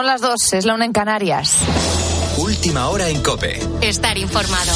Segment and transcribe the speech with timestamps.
[0.00, 1.58] Son las dos, es la una en Canarias.
[2.38, 3.60] Última hora en Cope.
[3.82, 4.72] Estar informado.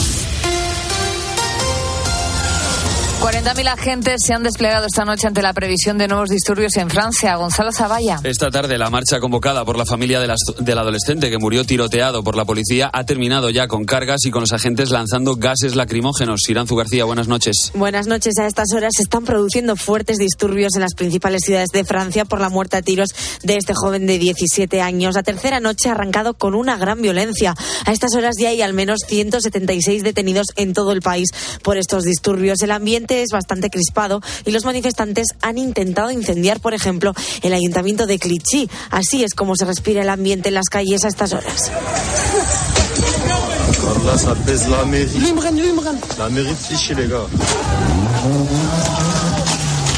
[3.24, 7.37] 40.000 agentes se han desplegado esta noche ante la previsión de nuevos disturbios en Francia.
[7.37, 8.19] Gonzalo Zavalla.
[8.22, 12.45] Esta tarde la marcha convocada por la familia del adolescente que murió tiroteado por la
[12.45, 16.46] policía ha terminado ya con cargas y con los agentes lanzando gases lacrimógenos.
[16.50, 17.73] Iranzu García, buenas noches.
[17.73, 18.34] Buenas noches.
[18.38, 22.42] A estas horas se están produciendo fuertes disturbios en las principales ciudades de Francia por
[22.42, 25.14] la muerte a tiros de este joven de 17 años.
[25.14, 27.54] La tercera noche ha arrancado con una gran violencia.
[27.86, 31.30] A estas horas ya hay al menos 176 detenidos en todo el país
[31.62, 32.60] por estos disturbios.
[32.60, 38.06] El ambiente es bastante crispado y los manifestantes han intentado incendiar, por ejemplo, el ayuntamiento
[38.06, 38.68] de Clichy.
[38.90, 41.70] Así es como se respira el ambiente en las calles a estas horas.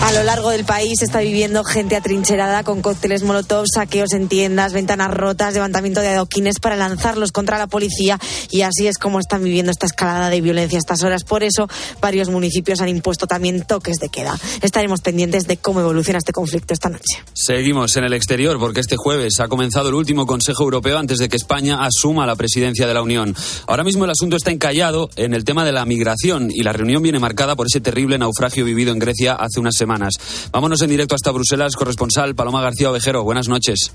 [0.07, 4.73] A lo largo del país está viviendo gente atrincherada con cócteles molotov, saqueos en tiendas,
[4.73, 8.17] ventanas rotas, levantamiento de adoquines para lanzarlos contra la policía
[8.53, 11.25] y así es como están viviendo esta escalada de violencia a estas horas.
[11.25, 11.69] Por eso,
[12.01, 14.39] varios municipios han impuesto también toques de queda.
[14.63, 17.25] Estaremos pendientes de cómo evoluciona este conflicto esta noche.
[17.35, 21.29] Seguimos en el exterior porque este jueves ha comenzado el último Consejo Europeo antes de
[21.29, 23.35] que España asuma la presidencia de la Unión.
[23.67, 27.03] Ahora mismo el asunto está encallado en el tema de la migración y la reunión
[27.03, 29.96] viene marcada por ese terrible naufragio vivido en Grecia hace unas semanas.
[30.53, 33.25] Vámonos en directo hasta Bruselas, corresponsal Paloma García Ovejero.
[33.25, 33.93] Buenas noches.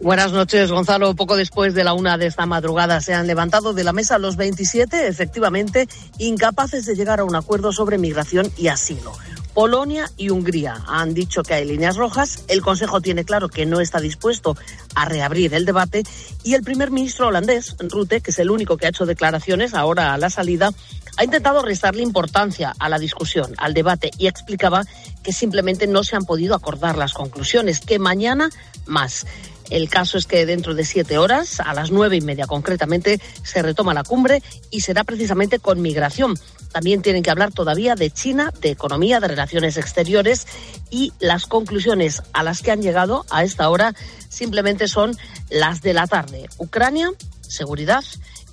[0.00, 1.14] Buenas noches, Gonzalo.
[1.14, 4.36] Poco después de la una de esta madrugada se han levantado de la mesa los
[4.36, 9.12] 27, efectivamente, incapaces de llegar a un acuerdo sobre migración y asilo.
[9.54, 12.44] Polonia y Hungría han dicho que hay líneas rojas.
[12.48, 14.56] El Consejo tiene claro que no está dispuesto
[14.94, 16.04] a reabrir el debate.
[16.42, 20.14] Y el primer ministro holandés, Rutte, que es el único que ha hecho declaraciones ahora
[20.14, 20.72] a la salida,
[21.16, 24.84] ha intentado restarle importancia a la discusión, al debate, y explicaba
[25.22, 28.50] que simplemente no se han podido acordar las conclusiones, que mañana
[28.86, 29.26] más.
[29.70, 33.62] El caso es que dentro de siete horas, a las nueve y media concretamente, se
[33.62, 36.38] retoma la cumbre y será precisamente con migración.
[36.72, 40.46] También tienen que hablar todavía de China, de economía, de relaciones exteriores
[40.90, 43.94] y las conclusiones a las que han llegado a esta hora
[44.28, 45.16] simplemente son
[45.50, 46.48] las de la tarde.
[46.58, 48.04] Ucrania, seguridad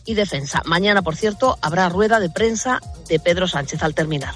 [0.09, 0.64] y defensa.
[0.66, 4.34] Mañana, por cierto, habrá rueda de prensa de Pedro Sánchez al terminar.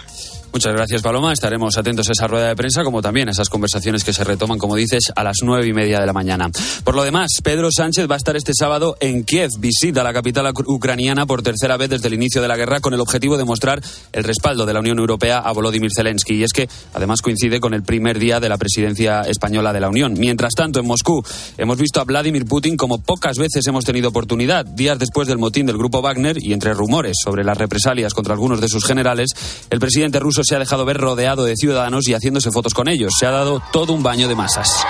[0.53, 1.33] Muchas gracias, Paloma.
[1.33, 4.59] Estaremos atentos a esa rueda de prensa, como también a esas conversaciones que se retoman,
[4.59, 6.51] como dices, a las nueve y media de la mañana.
[6.83, 9.49] Por lo demás, Pedro Sánchez va a estar este sábado en Kiev.
[9.57, 12.99] Visita la capital ucraniana por tercera vez desde el inicio de la guerra con el
[12.99, 13.81] objetivo de mostrar
[14.11, 16.35] el respaldo de la Unión Europea a Volodymyr Zelensky.
[16.35, 19.89] Y es que, además, coincide con el primer día de la presidencia española de la
[19.89, 20.13] Unión.
[20.19, 21.23] Mientras tanto, en Moscú,
[21.57, 24.67] hemos visto a Vladimir Putin como pocas veces hemos tenido oportunidad.
[24.67, 28.61] Días después del motín del grupo Wagner y entre rumores sobre las represalias contra algunos
[28.61, 29.31] de sus generales,
[29.71, 33.13] el presidente ruso se ha dejado ver rodeado de ciudadanos y haciéndose fotos con ellos.
[33.19, 34.83] Se ha dado todo un baño de masas.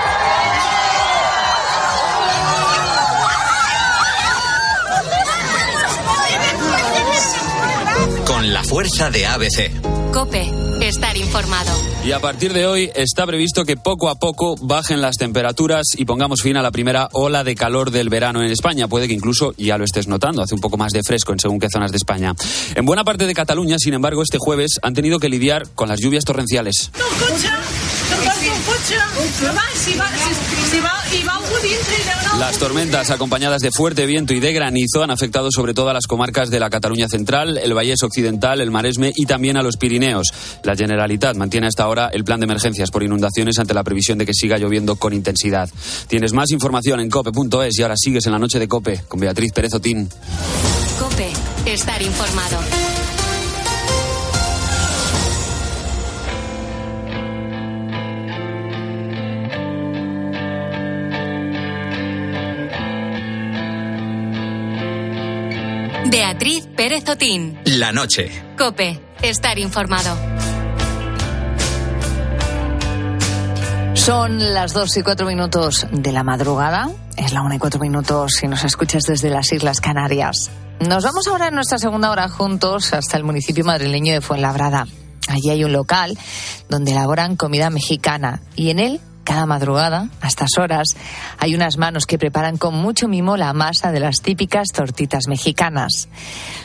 [8.25, 10.11] Con la fuerza de ABC.
[10.11, 10.51] Cope,
[10.93, 11.71] estar informado.
[12.05, 16.05] Y a partir de hoy está previsto que poco a poco bajen las temperaturas y
[16.05, 18.87] pongamos fin a la primera ola de calor del verano en España.
[18.87, 21.59] Puede que incluso ya lo estés notando, hace un poco más de fresco en según
[21.59, 22.35] qué zonas de España.
[22.75, 25.99] En buena parte de Cataluña, sin embargo, este jueves han tenido que lidiar con las
[25.99, 26.91] lluvias torrenciales.
[32.39, 36.07] Las tormentas acompañadas de fuerte viento y de granizo han afectado sobre todo a las
[36.07, 40.27] comarcas de la Cataluña central, el Vallés Occidental, el Maresme y también a los Pirineos.
[40.63, 44.25] La Generalitat mantiene hasta ahora el plan de emergencias por inundaciones ante la previsión de
[44.25, 45.69] que siga lloviendo con intensidad.
[46.07, 49.53] Tienes más información en cope.es y ahora sigues en la noche de Cope con Beatriz
[49.53, 50.09] Pérez Otín.
[50.99, 51.31] Cope,
[51.65, 52.92] estar informado.
[66.13, 67.59] Beatriz Pérez Otín.
[67.65, 68.29] La noche.
[68.55, 70.15] Cope, estar informado.
[73.95, 76.91] Son las dos y cuatro minutos de la madrugada.
[77.17, 80.51] Es la una y cuatro minutos si nos escuchas desde las Islas Canarias.
[80.87, 84.85] Nos vamos ahora en nuestra segunda hora juntos hasta el municipio madrileño de Fuenlabrada.
[85.29, 86.15] Allí hay un local
[86.69, 90.87] donde elaboran comida mexicana y en él cada madrugada, a estas horas,
[91.37, 96.09] hay unas manos que preparan con mucho mimo la masa de las típicas tortitas mexicanas.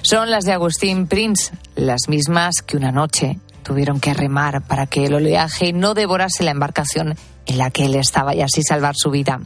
[0.02, 5.05] Son las de Agustín Prince, las mismas que una noche tuvieron que remar para que
[5.05, 7.16] el oleaje no devorase la embarcación
[7.46, 9.40] en la que él estaba y así salvar su vida.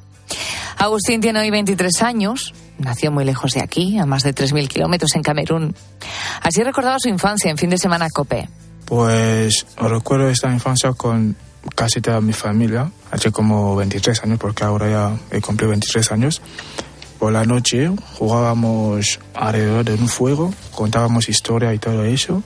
[0.78, 5.14] Agustín tiene hoy 23 años, nació muy lejos de aquí, a más de 3.000 kilómetros
[5.14, 5.74] en Camerún.
[6.40, 8.48] Así recordaba su infancia en fin de semana COPE.
[8.84, 11.36] Pues recuerdo esta infancia con
[11.74, 16.42] casi toda mi familia, hace como 23 años, porque ahora ya he cumplido 23 años.
[17.18, 22.42] Por la noche jugábamos alrededor de un fuego, contábamos historia y todo eso.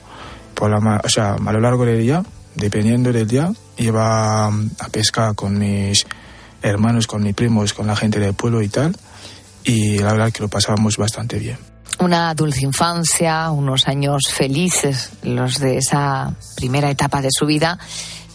[0.53, 2.23] Por la, o sea, a lo largo del día,
[2.55, 6.05] dependiendo del día, iba a pescar con mis
[6.61, 8.95] hermanos, con mis primos, con la gente del pueblo y tal.
[9.63, 11.57] Y la verdad que lo pasábamos bastante bien.
[11.99, 17.79] Una dulce infancia, unos años felices, los de esa primera etapa de su vida,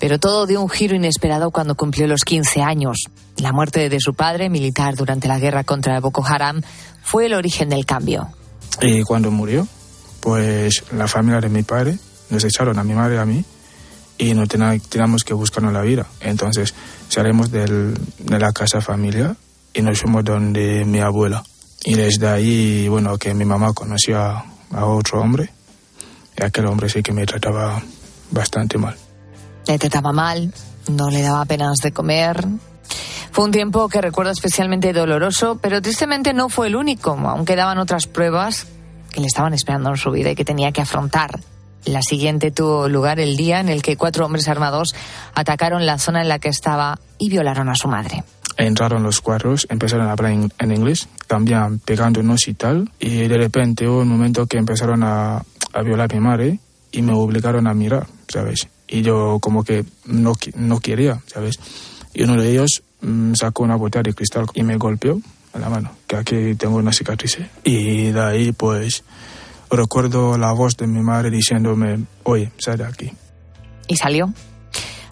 [0.03, 3.05] pero todo dio un giro inesperado cuando cumplió los 15 años.
[3.37, 6.61] La muerte de su padre, militar durante la guerra contra Boko Haram,
[7.05, 8.27] fue el origen del cambio.
[8.81, 9.65] Y cuando murió,
[10.19, 11.97] pues la familia de mi padre
[12.31, 13.45] nos echaron a mi madre y a mí
[14.19, 16.05] y no teníamos que buscarnos la vida.
[16.21, 16.75] Entonces
[17.09, 17.95] salimos de
[18.27, 19.37] la casa familiar
[19.73, 21.45] y nos fuimos donde mi abuela.
[21.85, 24.47] Y desde ahí, bueno, que mi mamá conoció a,
[24.85, 25.49] otro hombre
[26.37, 27.81] y aquel hombre sí que me trataba
[28.33, 28.97] bastante mal.
[29.67, 30.53] Le trataba mal,
[30.89, 32.45] no le daba apenas de comer.
[33.31, 37.13] Fue un tiempo que recuerdo especialmente doloroso, pero tristemente no fue el único.
[37.13, 38.67] Aún quedaban otras pruebas
[39.13, 41.41] que le estaban esperando en su vida y que tenía que afrontar.
[41.85, 44.95] La siguiente tuvo lugar el día en el que cuatro hombres armados
[45.35, 48.25] atacaron la zona en la que estaba y violaron a su madre
[48.57, 53.89] entraron los cuadros, empezaron a hablar en, inglés, también pegándonos y tal, y de repente
[53.89, 55.43] hubo un momento que empezaron a,
[55.73, 56.59] a violar a mi madre
[56.91, 58.69] y me obligaron a mirar, ¿sabes?
[58.93, 61.59] Y yo como que no, no quería, ¿sabes?
[62.13, 65.19] Y uno de ellos mm, sacó una botella de cristal y me golpeó
[65.55, 67.39] en la mano, que aquí tengo una cicatriz.
[67.65, 69.03] Y de ahí pues
[69.71, 73.11] recuerdo la voz de mi madre diciéndome, oye, sal de aquí.
[73.89, 74.31] ¿Y salió?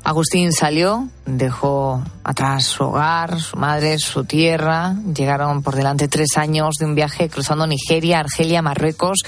[0.04, 4.94] Agustín salió, dejó atrás su hogar, su madre, su tierra.
[5.14, 9.20] Llegaron por delante tres años de un viaje cruzando Nigeria, Argelia, Marruecos.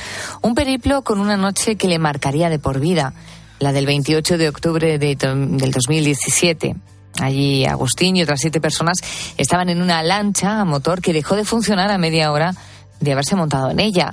[0.43, 3.15] Un periplo con una noche que le marcaría de por vida,
[3.63, 6.75] la del 28 de octubre de, del 2017.
[7.21, 8.99] Allí Agustín y otras siete personas
[9.37, 12.55] estaban en una lancha a motor que dejó de funcionar a media hora
[13.01, 14.13] de haberse montado en ella.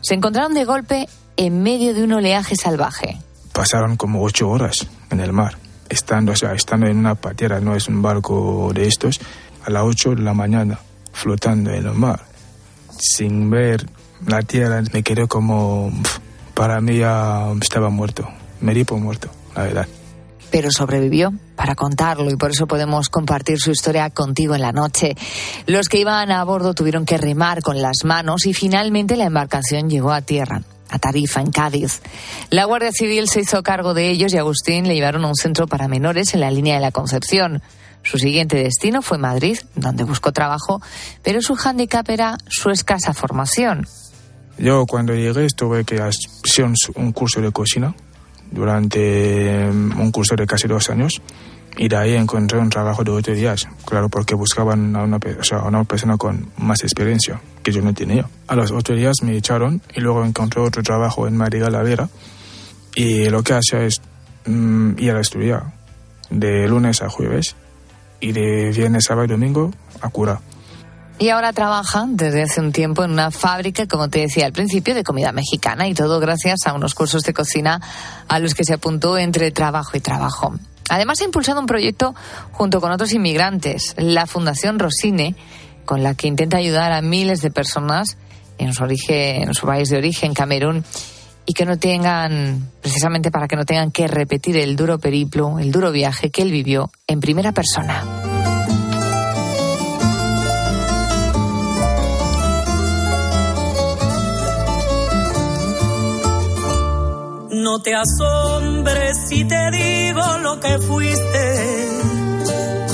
[0.00, 3.18] Se encontraron de golpe en medio de un oleaje salvaje.
[3.52, 5.58] Pasaron como ocho horas en el mar
[5.88, 9.20] estando, o sea, estando en una patera, no es un barco de estos,
[9.64, 10.78] a las 8 de la mañana,
[11.12, 12.24] flotando en el mar,
[12.98, 13.86] sin ver
[14.26, 15.90] la tierra, me quedé como,
[16.54, 18.28] para mí ya estaba muerto,
[18.60, 19.88] me di por muerto, la verdad.
[20.50, 25.14] Pero sobrevivió para contarlo y por eso podemos compartir su historia contigo en la noche.
[25.66, 29.90] Los que iban a bordo tuvieron que remar con las manos y finalmente la embarcación
[29.90, 32.00] llegó a tierra a Tarifa, en Cádiz.
[32.50, 35.66] La Guardia Civil se hizo cargo de ellos y Agustín le llevaron a un centro
[35.66, 37.62] para menores en la línea de la Concepción.
[38.02, 40.80] Su siguiente destino fue Madrid, donde buscó trabajo,
[41.22, 43.86] pero su hándicap era su escasa formación.
[44.56, 46.64] Yo cuando llegué estuve que hacer
[46.96, 47.94] un curso de cocina
[48.50, 51.20] durante mm, un curso de casi dos años
[51.76, 55.44] y de ahí encontré un trabajo de ocho días, claro, porque buscaban a una, o
[55.44, 58.28] sea, una persona con más experiencia que yo no tenía.
[58.48, 62.08] A los ocho días me echaron y luego encontré otro trabajo en Madrid la
[62.94, 64.02] y lo que hacía es
[64.46, 65.72] mm, ir a estudiar
[66.30, 67.54] de lunes a jueves
[68.20, 70.40] y de viernes, sábado y domingo a cura.
[71.20, 74.94] Y ahora trabaja desde hace un tiempo en una fábrica, como te decía al principio,
[74.94, 77.80] de comida mexicana y todo gracias a unos cursos de cocina
[78.28, 80.54] a los que se apuntó entre trabajo y trabajo.
[80.88, 82.14] Además, ha impulsado un proyecto
[82.52, 85.34] junto con otros inmigrantes, la Fundación Rosine,
[85.84, 88.16] con la que intenta ayudar a miles de personas
[88.58, 90.84] en su, origen, en su país de origen, Camerún,
[91.46, 95.72] y que no tengan, precisamente para que no tengan que repetir el duro periplo, el
[95.72, 98.04] duro viaje que él vivió en primera persona.
[107.70, 111.88] No te asombres si te digo lo que fuiste,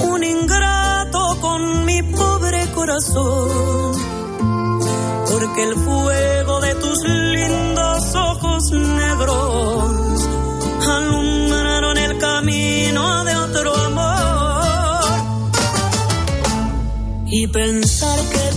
[0.02, 3.92] un ingrato con mi pobre corazón,
[5.30, 10.28] porque el fuego de tus lindos ojos negros
[10.88, 15.04] alumbraron el camino de otro amor.
[17.26, 18.53] Y pensar que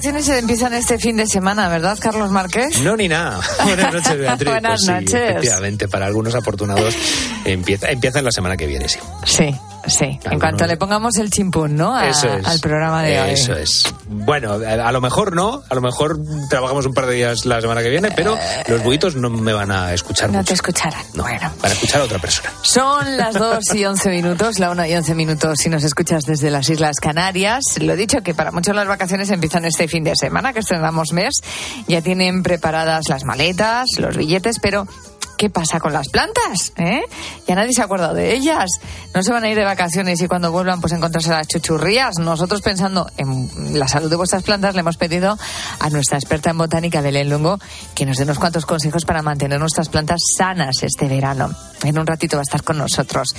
[0.00, 2.80] vacaciones se empiezan este fin de semana, ¿verdad, Carlos Márquez?
[2.80, 3.38] No, ni nada.
[3.64, 4.48] Buenas noches, Beatriz.
[4.50, 5.30] Buenas Pues sí, noches.
[5.30, 6.94] efectivamente, para algunos afortunados
[7.44, 8.98] empieza, empiezan la semana que viene, sí.
[9.26, 9.54] Sí,
[9.86, 10.18] sí.
[10.24, 11.94] En cuanto le pongamos el chimpún, ¿no?
[11.94, 12.46] A- Eso es.
[12.46, 13.30] Al programa de hoy.
[13.32, 13.92] Eso es.
[14.12, 17.80] Bueno, a, lo mejor no, a lo mejor trabajamos un par de días la semana
[17.80, 18.36] que viene, pero
[18.66, 20.48] los buitos no me van a escuchar No mucho.
[20.48, 21.00] te escucharán.
[21.14, 21.52] No, Bueno.
[21.62, 22.50] van a escuchar a otra persona.
[22.62, 26.50] Son las 2 y 11 minutos, la 1 y 11 minutos si nos escuchas desde
[26.50, 27.62] las Islas Canarias.
[27.80, 31.12] Lo he dicho que para muchos las vacaciones empiezan este fin de semana, que estrenamos
[31.12, 31.34] mes.
[31.86, 34.88] Ya tienen preparadas las maletas, los billetes, pero
[35.40, 36.74] ¿qué pasa con las plantas?
[36.76, 37.00] ¿Eh?
[37.48, 38.68] Ya nadie se ha acordado de ellas.
[39.14, 42.18] No se van a ir de vacaciones y cuando vuelvan pues encontrarse las chuchurrías.
[42.18, 45.38] Nosotros pensando en la salud de vuestras plantas le hemos pedido
[45.78, 47.58] a nuestra experta en botánica Belén Lungo
[47.94, 51.48] que nos dé unos cuantos consejos para mantener nuestras plantas sanas este verano.
[51.84, 53.34] En un ratito va a estar con nosotros.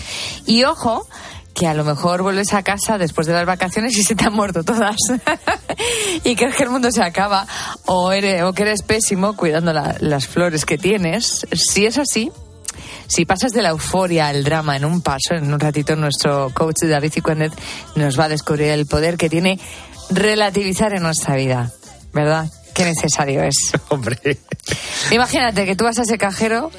[0.48, 1.06] Y ojo
[1.54, 4.34] que a lo mejor vuelves a casa después de las vacaciones y se te han
[4.34, 4.96] muerto todas.
[6.24, 7.46] y crees que el mundo se acaba
[7.86, 11.46] o, eres, o que eres pésimo cuidando la- las flores que tienes.
[11.54, 12.32] Si es así,
[13.08, 16.84] si pasas de la euforia al drama en un paso, en un ratito nuestro coach
[16.84, 17.54] David Cicuendet
[17.96, 19.60] nos va a descubrir el poder que tiene
[20.10, 21.72] relativizar en nuestra vida,
[22.14, 22.48] ¿verdad?
[22.74, 23.56] Qué necesario es.
[23.90, 24.18] Hombre.
[25.12, 26.72] Imagínate que tú vas a ese cajero,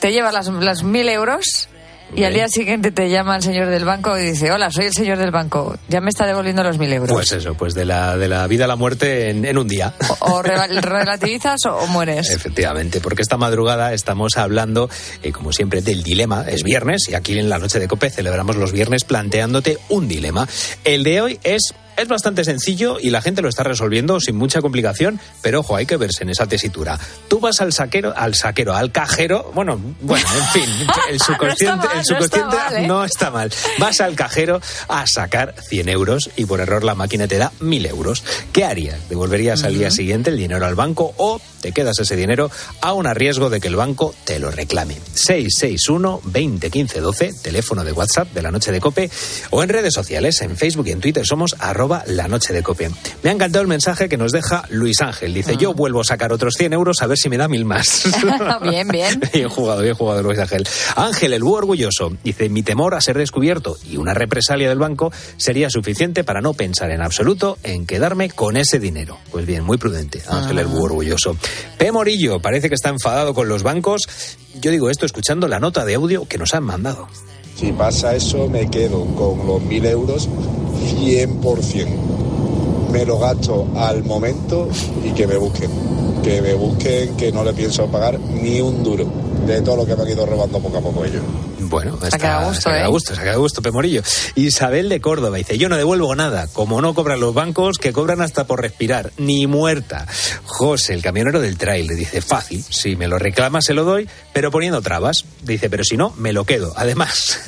[0.00, 1.68] te llevas las, las mil euros
[2.14, 4.92] y al día siguiente te llama el señor del banco y dice, hola, soy el
[4.92, 7.10] señor del banco, ya me está devolviendo los mil euros.
[7.12, 9.94] Pues eso, pues de la, de la vida a la muerte en, en un día.
[10.20, 12.30] o reva- relativizas o, o mueres.
[12.34, 14.90] Efectivamente, porque esta madrugada estamos hablando,
[15.22, 16.44] eh, como siempre, del dilema.
[16.48, 20.48] Es viernes y aquí en la noche de COPE celebramos los viernes planteándote un dilema.
[20.84, 21.74] El de hoy es...
[22.00, 25.84] Es bastante sencillo y la gente lo está resolviendo sin mucha complicación, pero ojo, hay
[25.84, 26.98] que verse en esa tesitura.
[27.28, 30.70] Tú vas al saquero, al saquero, al cajero, bueno, bueno, en fin,
[31.10, 32.86] el subconsciente, mal, el no subconsciente está mal, ¿eh?
[32.86, 33.52] no está mal.
[33.78, 37.84] Vas al cajero a sacar 100 euros y por error la máquina te da 1000
[37.84, 38.24] euros.
[38.50, 39.06] ¿Qué harías?
[39.10, 42.50] ¿Devolverías al día siguiente el dinero al banco o te quedas ese dinero
[42.80, 44.96] aún a riesgo de que el banco te lo reclame?
[45.14, 49.10] 661 20 15 12, teléfono de WhatsApp de la noche de Cope
[49.50, 52.90] o en redes sociales, en Facebook y en Twitter somos arroba la noche de Cope.
[53.22, 55.34] Me ha encantado el mensaje que nos deja Luis Ángel.
[55.34, 58.04] Dice, yo vuelvo a sacar otros 100 euros a ver si me da mil más.
[58.62, 59.20] bien, bien.
[59.32, 60.66] Bien jugado, bien jugado Luis Ángel.
[60.96, 65.12] Ángel, el búho orgulloso, dice, mi temor a ser descubierto y una represalia del banco
[65.36, 69.18] sería suficiente para no pensar en absoluto en quedarme con ese dinero.
[69.30, 71.36] Pues bien, muy prudente, Ángel, el búho orgulloso.
[71.78, 71.92] P.
[71.92, 74.06] Morillo, parece que está enfadado con los bancos.
[74.60, 77.08] Yo digo esto escuchando la nota de audio que nos han mandado.
[77.56, 80.28] Si pasa eso, me quedo con los mil euros
[80.98, 81.86] 100%.
[82.90, 84.68] Me lo gasto al momento
[85.04, 85.70] y que me busquen.
[86.22, 89.10] Que me busquen, que no le pienso pagar ni un duro
[89.46, 91.22] de todo lo que me han ido robando poco a poco ellos.
[91.60, 92.90] Bueno, Se ha quedado a gusto, se ha quedado a ¿eh?
[92.90, 94.02] gusto, se ha quedado a gusto, Pemorillo.
[94.34, 98.20] Isabel de Córdoba dice, yo no devuelvo nada, como no cobran los bancos, que cobran
[98.22, 100.06] hasta por respirar, ni muerta.
[100.44, 104.08] José, el camionero del trail, le dice, fácil, si me lo reclama se lo doy,
[104.32, 105.24] pero poniendo trabas.
[105.42, 106.72] Dice, pero si no, me lo quedo.
[106.76, 107.38] Además...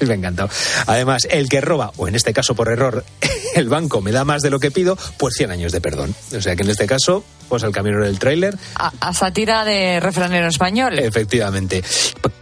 [0.00, 0.48] Me ha encantado.
[0.86, 3.04] Además, el que roba, o en este caso por error,
[3.54, 6.14] el banco me da más de lo que pido, pues 100 años de perdón.
[6.36, 10.00] O sea que en este caso, pues el camionero del tráiler A, a sátira de
[10.00, 10.98] refranero español.
[10.98, 11.82] Efectivamente.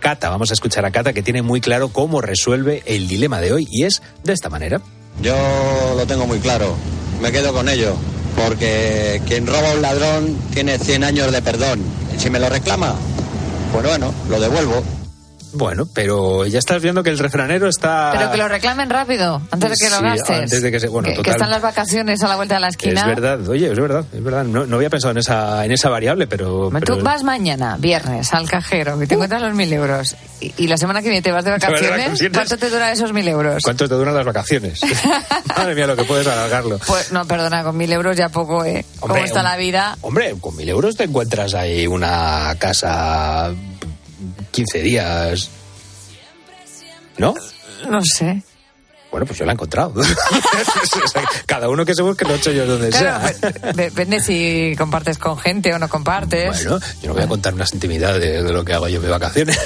[0.01, 3.53] Cata, vamos a escuchar a Cata que tiene muy claro cómo resuelve el dilema de
[3.53, 4.83] hoy y es de esta manera.
[5.23, 5.35] Yo
[5.97, 6.75] lo tengo muy claro,
[7.23, 7.97] me quedo con ello,
[8.37, 11.81] porque quien roba a un ladrón tiene 100 años de perdón.
[12.15, 12.95] Y si me lo reclama,
[13.73, 14.83] pues bueno, lo devuelvo.
[15.55, 18.13] Bueno, pero ya estás viendo que el refranero está...
[18.17, 20.39] Pero que lo reclamen rápido, antes de que lo Sí, gastes.
[20.41, 21.33] antes de que se- bueno, que, que total.
[21.33, 23.01] están las vacaciones a la vuelta de la esquina.
[23.01, 24.45] Es verdad, oye, es verdad, es verdad.
[24.45, 26.71] No, no había pensado en esa, en esa variable, pero...
[26.71, 30.17] Tú pero- vas mañana, viernes, al cajero, que te encuentras los mil euros.
[30.41, 32.21] Y, y la semana que viene te vas de vacaciones.
[32.33, 33.63] ¿Cuánto te duran esos mil euros?
[33.63, 34.81] ¿Cuánto te duran las vacaciones?
[35.57, 36.79] Madre mía, lo que puedes alargarlo.
[36.87, 38.85] Pues no, perdona, con mil euros ya poco, ¿eh?
[39.01, 39.97] ¿Cómo está un- la vida?
[40.01, 43.53] Hombre, con mil euros te encuentras ahí una casa
[44.55, 45.51] 15 días.
[47.19, 47.35] ¿No?
[47.91, 48.43] No sé.
[49.15, 49.93] Bueno, pues yo la he encontrado.
[51.47, 53.53] Cada uno que se busque los chollos donde Claro, sea.
[53.73, 56.49] de- depende si compartes con gente o no compartes.
[56.65, 59.11] Bueno, yo no voy a contar unas intimidades de lo que hago yo en mis
[59.13, 59.57] vacaciones.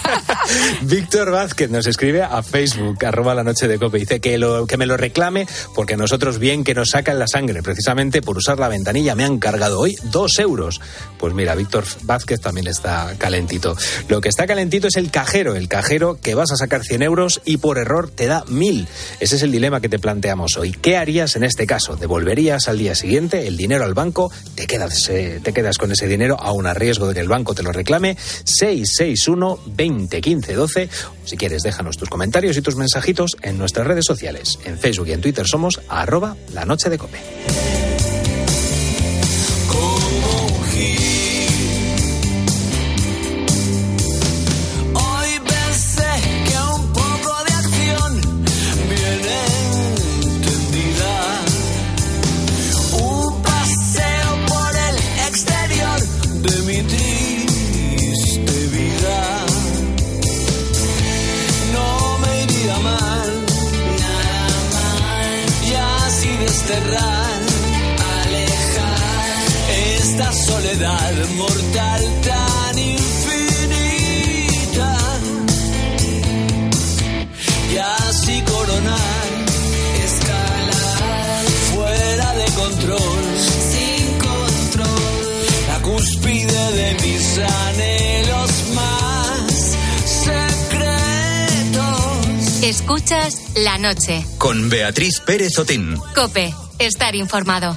[0.80, 3.98] Víctor Vázquez nos escribe a Facebook, arroba la noche de cope.
[3.98, 7.62] Dice que, lo, que me lo reclame porque nosotros bien que nos sacan la sangre.
[7.62, 10.80] Precisamente por usar la ventanilla me han cargado hoy dos euros.
[11.18, 13.76] Pues mira, Víctor Vázquez también está calentito.
[14.08, 15.56] Lo que está calentito es el cajero.
[15.56, 18.77] El cajero que vas a sacar 100 euros y por error te da 1000.
[19.20, 20.72] Ese es el dilema que te planteamos hoy.
[20.72, 21.96] ¿Qué harías en este caso?
[21.96, 24.30] ¿Devolverías al día siguiente el dinero al banco?
[24.54, 27.54] ¿Te quedas, eh, te quedas con ese dinero aún a riesgo de que el banco
[27.54, 28.16] te lo reclame?
[28.44, 30.88] 661 20 15 12.
[31.24, 34.58] Si quieres, déjanos tus comentarios y tus mensajitos en nuestras redes sociales.
[34.64, 37.18] En Facebook y en Twitter somos arroba la noche de cope.
[92.68, 94.22] Escuchas la noche.
[94.36, 95.96] Con Beatriz Pérez Otín.
[96.14, 97.74] Cope, estar informado.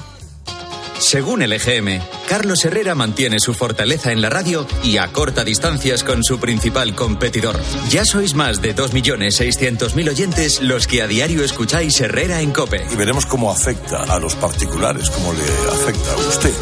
[0.98, 6.22] Según el EGM, Carlos Herrera mantiene su fortaleza en la radio y acorta distancias con
[6.22, 7.58] su principal competidor.
[7.88, 12.86] Ya sois más de 2.600.000 oyentes los que a diario escucháis Herrera en Cope.
[12.92, 16.52] Y veremos cómo afecta a los particulares, cómo le afecta a usted.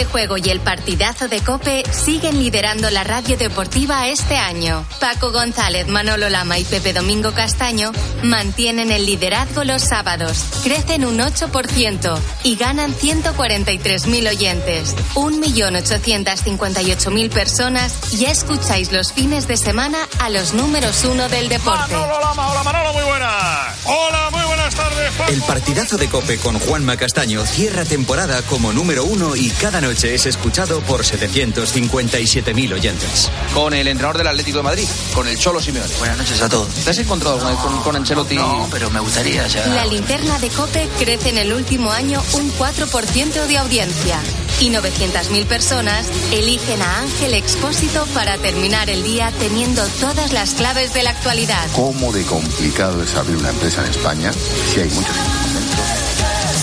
[0.00, 4.86] De juego y el partidazo de Cope siguen liderando la radio deportiva este año.
[4.98, 11.18] Paco González, Manolo Lama y Pepe Domingo Castaño mantienen el liderazgo los sábados, crecen un
[11.18, 14.96] 8% y ganan 143.000 oyentes.
[15.16, 21.94] 1.858.000 personas ya escucháis los fines de semana a los números uno del deporte.
[21.94, 23.76] Hola Manolo, muy buenas.
[23.84, 24.39] Hola, muy
[24.70, 25.10] buenas tardes.
[25.16, 25.32] Paco.
[25.32, 30.14] El partidazo de Cope con Juanma Castaño cierra temporada como número uno y cada noche
[30.14, 33.30] es escuchado por 757.000 oyentes.
[33.54, 35.94] con el entrenador del Atlético de Madrid, con el Cholo Simeone.
[35.98, 36.72] Buenas noches a todos.
[36.74, 38.36] ¿Te has encontrado con, con Ancelotti?
[38.36, 39.66] No, pero me gustaría ya.
[39.66, 44.20] La linterna de Cope crece en el último año un 4% de audiencia
[44.60, 50.92] y 900.000 personas eligen a Ángel Expósito para terminar el día teniendo todas las claves
[50.92, 51.66] de la actualidad.
[51.72, 55.16] ¿Cómo de complicado es abrir una empresa en España si hay muchos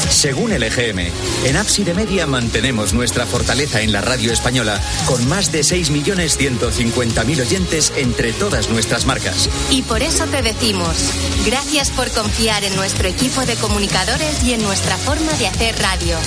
[0.10, 1.12] Según el EGM,
[1.45, 7.93] en Ábside Media mantenemos nuestra fortaleza en la radio española con más de 6.150.000 oyentes
[7.95, 9.49] entre todas nuestras marcas.
[9.71, 10.97] Y por eso te decimos,
[11.45, 16.17] gracias por confiar en nuestro equipo de comunicadores y en nuestra forma de hacer radio.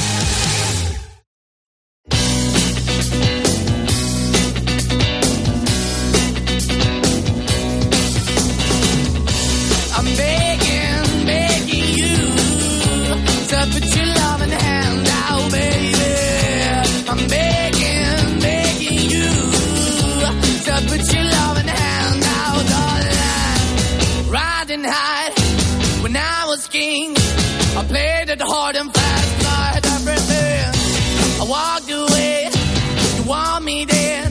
[28.31, 30.71] It hard and fast, I had everything.
[31.41, 32.49] I walked away,
[33.17, 34.31] you want me then,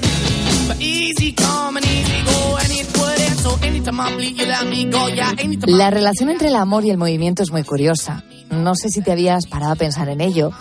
[0.68, 3.38] but easy come and easy go, and it.
[3.40, 5.34] So anytime I bleed, you let me go, yeah.
[5.38, 8.24] Anytime La relación entre el amor y el movimiento es muy curiosa.
[8.50, 10.52] No sé si te habías parado a pensar en ello.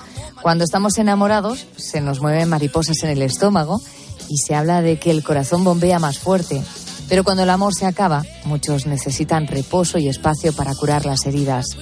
[0.42, 3.80] Cuando estamos enamorados, se nos mueven mariposas en el estómago
[4.28, 6.62] y se habla de que el corazón bombea más fuerte.
[7.08, 11.76] Pero cuando el amor se acaba, muchos necesitan reposo y espacio para curar las heridas.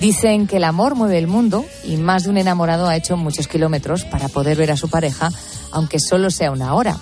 [0.00, 3.48] Dicen que el amor mueve el mundo y más de un enamorado ha hecho muchos
[3.48, 5.30] kilómetros para poder ver a su pareja,
[5.72, 6.96] aunque solo sea una hora.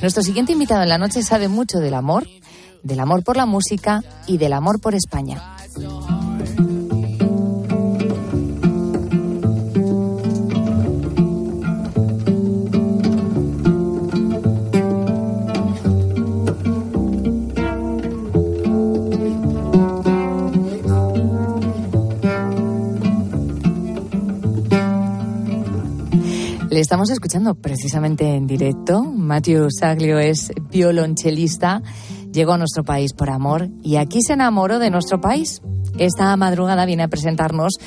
[0.00, 2.26] Nuestro siguiente invitado en la noche sabe mucho del amor,
[2.82, 5.42] del amor por la música y del amor por España.
[26.76, 29.02] Le estamos escuchando precisamente en directo.
[29.02, 31.80] Matthew Saglio es violonchelista,
[32.30, 35.62] llegó a nuestro país por amor y aquí se enamoró de nuestro país.
[35.96, 37.78] Esta madrugada viene a presentarnos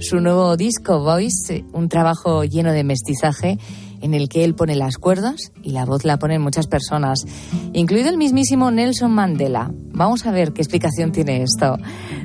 [0.00, 3.58] su nuevo disco Voice, un trabajo lleno de mestizaje
[4.00, 7.26] en el que él pone las cuerdas y la voz la ponen muchas personas,
[7.74, 9.70] incluido el mismísimo Nelson Mandela.
[9.92, 11.76] Vamos a ver qué explicación tiene esto.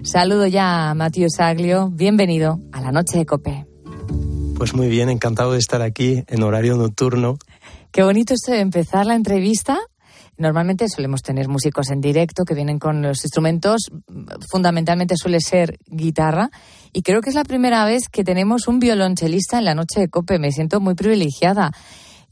[0.04, 3.73] Saludo ya a Matthew Saglio, bienvenido a la noche de Cope.
[4.58, 7.38] Pues muy bien, encantado de estar aquí en horario nocturno.
[7.92, 9.80] Qué bonito esto de empezar la entrevista
[10.38, 13.92] Normalmente solemos tener músicos en directo que vienen con los instrumentos,
[14.50, 16.50] fundamentalmente suele ser guitarra,
[16.92, 20.10] y creo que es la primera vez que tenemos un violonchelista en la noche de
[20.10, 20.40] Cope.
[20.40, 21.72] Me siento muy privilegiada.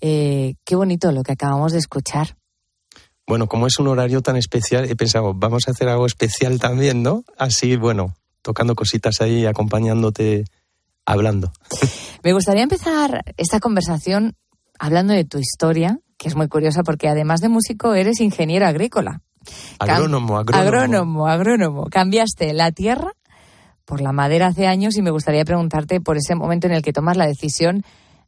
[0.01, 2.37] Eh, qué bonito lo que acabamos de escuchar.
[3.27, 7.03] Bueno, como es un horario tan especial, he pensado, vamos a hacer algo especial también,
[7.03, 7.23] ¿no?
[7.37, 10.45] Así, bueno, tocando cositas ahí, acompañándote,
[11.11, 11.51] hablando.
[12.23, 14.35] Me gustaría empezar esta conversación
[14.79, 19.21] hablando de tu historia, que es muy curiosa porque además de músico eres ingeniero agrícola.
[19.79, 20.67] Agrónomo, agrónomo.
[20.67, 21.85] Agrónomo, agrónomo.
[21.89, 23.13] Cambiaste la tierra
[23.85, 26.93] por la madera hace años y me gustaría preguntarte por ese momento en el que
[26.93, 27.83] tomas la decisión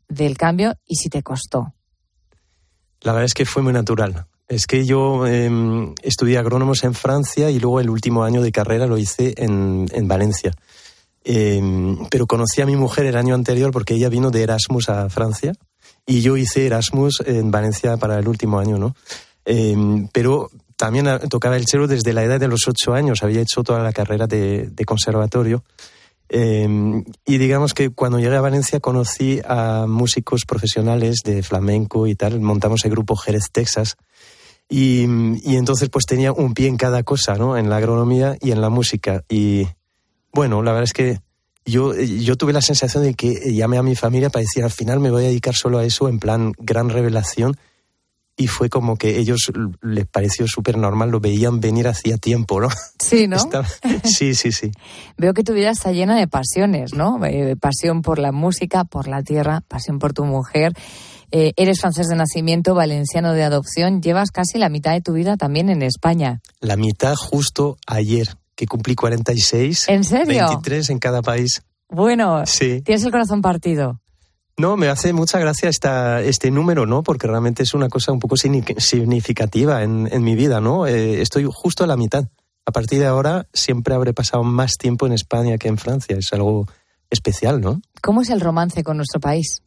[0.10, 1.74] del cambio y si te costó.
[3.02, 4.26] La verdad es que fue muy natural.
[4.48, 8.88] Es que yo em, estudié agrónomos en Francia y luego el último año de carrera
[8.88, 10.54] lo hice en, en Valencia.
[11.24, 15.10] Em, pero conocí a mi mujer el año anterior porque ella vino de Erasmus a
[15.10, 15.54] Francia
[16.06, 18.96] y yo hice Erasmus en Valencia para el último año, ¿no?
[19.46, 23.64] Em, pero también tocaba el cello desde la edad de los ocho años, había hecho
[23.64, 25.64] toda la carrera de, de conservatorio.
[26.30, 32.40] y digamos que cuando llegué a Valencia conocí a músicos profesionales de flamenco y tal,
[32.40, 33.98] montamos el grupo Jerez, Texas,
[34.70, 35.04] y,
[35.56, 37.58] entonces pues tenía un pie en cada cosa, ¿no?
[37.58, 39.24] En la agronomía y en la música.
[39.30, 39.68] Y
[40.34, 41.20] bueno, la verdad es que
[41.66, 45.00] yo, yo tuve la sensación de que llamé a mi familia para decir al final
[45.00, 47.58] me voy a dedicar solo a eso en plan gran revelación.
[48.36, 49.52] Y fue como que ellos
[49.84, 52.70] les pareció súper normal, lo veían venir hacía tiempo, ¿no?
[52.98, 53.38] Sí, ¿no?
[54.04, 54.72] sí, sí, sí.
[55.18, 57.24] Veo que tu vida está llena de pasiones, ¿no?
[57.26, 60.74] Eh, pasión por la música, por la tierra, pasión por tu mujer.
[61.30, 64.02] Eh, eres francés de nacimiento, valenciano de adopción.
[64.02, 66.42] Llevas casi la mitad de tu vida también en España.
[66.60, 68.30] La mitad justo ayer,
[68.64, 69.90] que cumplí 46.
[69.90, 70.48] ¿En serio?
[70.48, 71.62] 23 en cada país.
[71.90, 72.82] Bueno, sí.
[72.82, 74.00] tienes el corazón partido.
[74.56, 77.04] No, me hace mucha gracia esta, este número, ¿no?
[77.04, 80.88] Porque realmente es una cosa un poco significativa en, en mi vida, ¿no?
[80.88, 82.26] Eh, estoy justo a la mitad.
[82.66, 86.16] A partir de ahora siempre habré pasado más tiempo en España que en Francia.
[86.18, 86.68] Es algo
[87.10, 87.82] especial, ¿no?
[88.02, 89.62] ¿Cómo es el romance con nuestro país?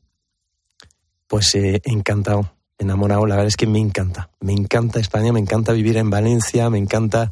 [1.27, 3.27] Pues eh, encantado, enamorado.
[3.27, 4.31] La verdad es que me encanta.
[4.41, 7.31] Me encanta España, me encanta vivir en Valencia, me encanta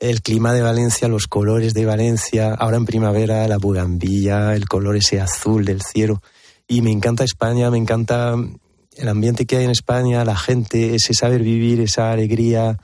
[0.00, 2.54] el clima de Valencia, los colores de Valencia.
[2.54, 6.22] Ahora en primavera, la bugambilla, el color ese azul del cielo.
[6.66, 8.34] Y me encanta España, me encanta
[8.96, 12.78] el ambiente que hay en España, la gente, ese saber vivir, esa alegría,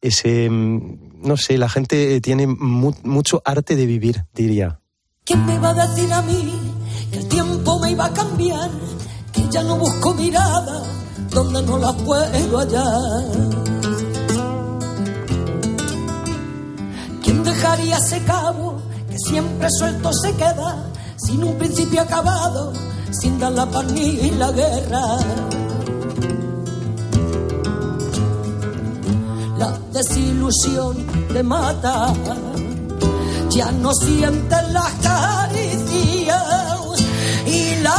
[0.00, 4.80] ese, mm, no sé, la gente tiene mucho arte de vivir, diría.
[5.24, 6.52] ¿Quién me va a decir a mí
[7.12, 8.70] que el tiempo me iba a cambiar?
[9.32, 10.82] que ya no busco mirada
[11.30, 13.71] donde no la puedo hallar.
[17.32, 20.84] ¿Quién dejaría ese cabo que siempre suelto se queda,
[21.16, 22.74] sin un principio acabado,
[23.10, 25.16] sin dar la paz ni la guerra?
[29.56, 32.12] La desilusión te mata,
[33.48, 36.44] ya no sientes las caricias
[37.46, 37.96] y la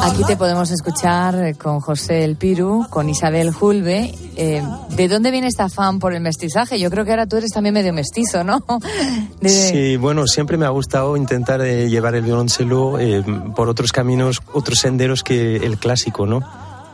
[0.00, 4.14] Aquí te podemos escuchar eh, con José El Piru, con Isabel Julve.
[4.36, 6.78] Eh, ¿De dónde viene esta afán por el mestizaje?
[6.78, 8.64] Yo creo que ahora tú eres también medio mestizo, ¿no?
[9.42, 12.98] Sí, bueno, siempre me ha gustado intentar eh, llevar el violoncelo
[13.54, 16.40] por otros caminos, otros senderos que el clásico, ¿no?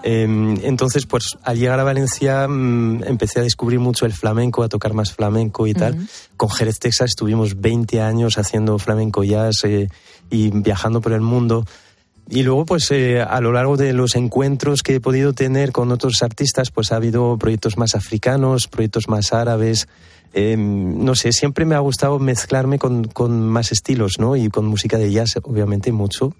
[0.02, 4.68] Em, entonces, pues al llegar a Valencia mm, empecé a descubrir mucho el flamenco, a
[4.68, 6.06] tocar más flamenco y tal.
[6.36, 9.64] Con Jerez, Texas estuvimos 20 años haciendo flamenco jazz
[10.30, 11.64] y viajando por el mundo.
[12.28, 15.92] Y luego, pues eh, a lo largo de los encuentros que he podido tener con
[15.92, 19.88] otros artistas, pues ha habido proyectos más africanos, proyectos más árabes.
[20.32, 24.36] Em, no sé, siempre me ha gustado mezclarme con, con, más estilos, ¿no?
[24.36, 26.34] Y con música de jazz, obviamente, mucho.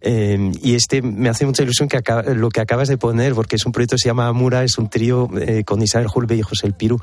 [0.00, 2.00] Em, y este me hace mucha ilusión que
[2.34, 4.90] lo que acabas de poner, porque es un proyecto que se llama Amura, es un
[4.90, 7.00] trío eh, con Isabel Julbe y José El Piru.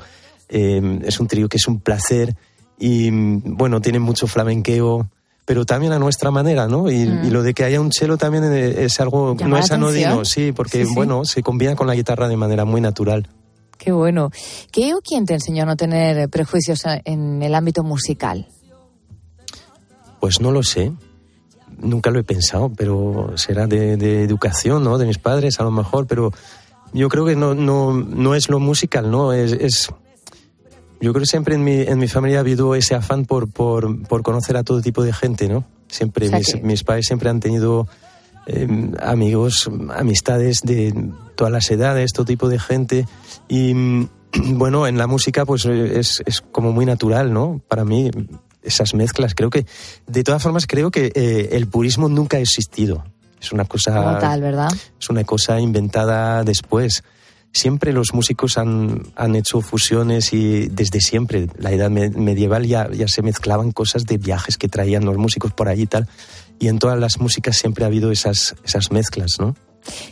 [0.48, 2.36] Em, es un trío que es un placer
[2.78, 5.08] y, bueno, tiene mucho flamenqueo
[5.44, 6.90] pero también a nuestra manera, ¿no?
[6.90, 7.30] Y, mm.
[7.30, 10.84] lo de que haya un chelo también eh, es algo, no es anodino, sí, porque,
[10.84, 13.28] bueno, se combina con la guitarra de manera muy natural.
[13.78, 14.30] Qué bueno.
[14.70, 18.46] ¿Qué o quién te enseñó a no tener prejuicios en el ámbito musical?
[20.20, 20.92] Pues no lo sé.
[21.78, 24.98] Nunca lo he pensado, pero será de, educación, ¿no?
[24.98, 26.30] De mis padres, a lo mejor, pero
[26.92, 29.32] yo creo que no, no, no es lo musical, ¿no?
[29.32, 29.90] es
[31.00, 34.02] yo creo que siempre en mi, en mi familia ha habido ese afán por, por,
[34.06, 35.64] por conocer a todo tipo de gente, ¿no?
[35.88, 36.30] Siempre,
[36.62, 37.88] mis, padres siempre han tenido
[38.46, 40.94] em, amigos, amistades de
[41.34, 43.06] todas las edades, todo tipo de gente.
[43.48, 43.72] Y
[44.52, 47.60] bueno, en la música pues es, es como muy natural, ¿no?
[47.66, 48.10] Para mí,
[48.62, 49.34] esas mezclas.
[49.34, 49.66] Creo que,
[50.06, 53.04] de todas formas, creo que eh, el purismo nunca ha existido.
[53.40, 54.18] Es una cosa.
[54.38, 54.70] ¿verdad?
[55.00, 57.02] Es una cosa inventada después.
[57.52, 62.88] Siempre los músicos han, han hecho fusiones y desde siempre, la edad me- medieval ya,
[62.90, 66.08] ya se mezclaban cosas de viajes que traían los músicos por allí y tal.
[66.58, 69.54] Y en todas las músicas siempre ha habido esas, esas mezclas, ¿no?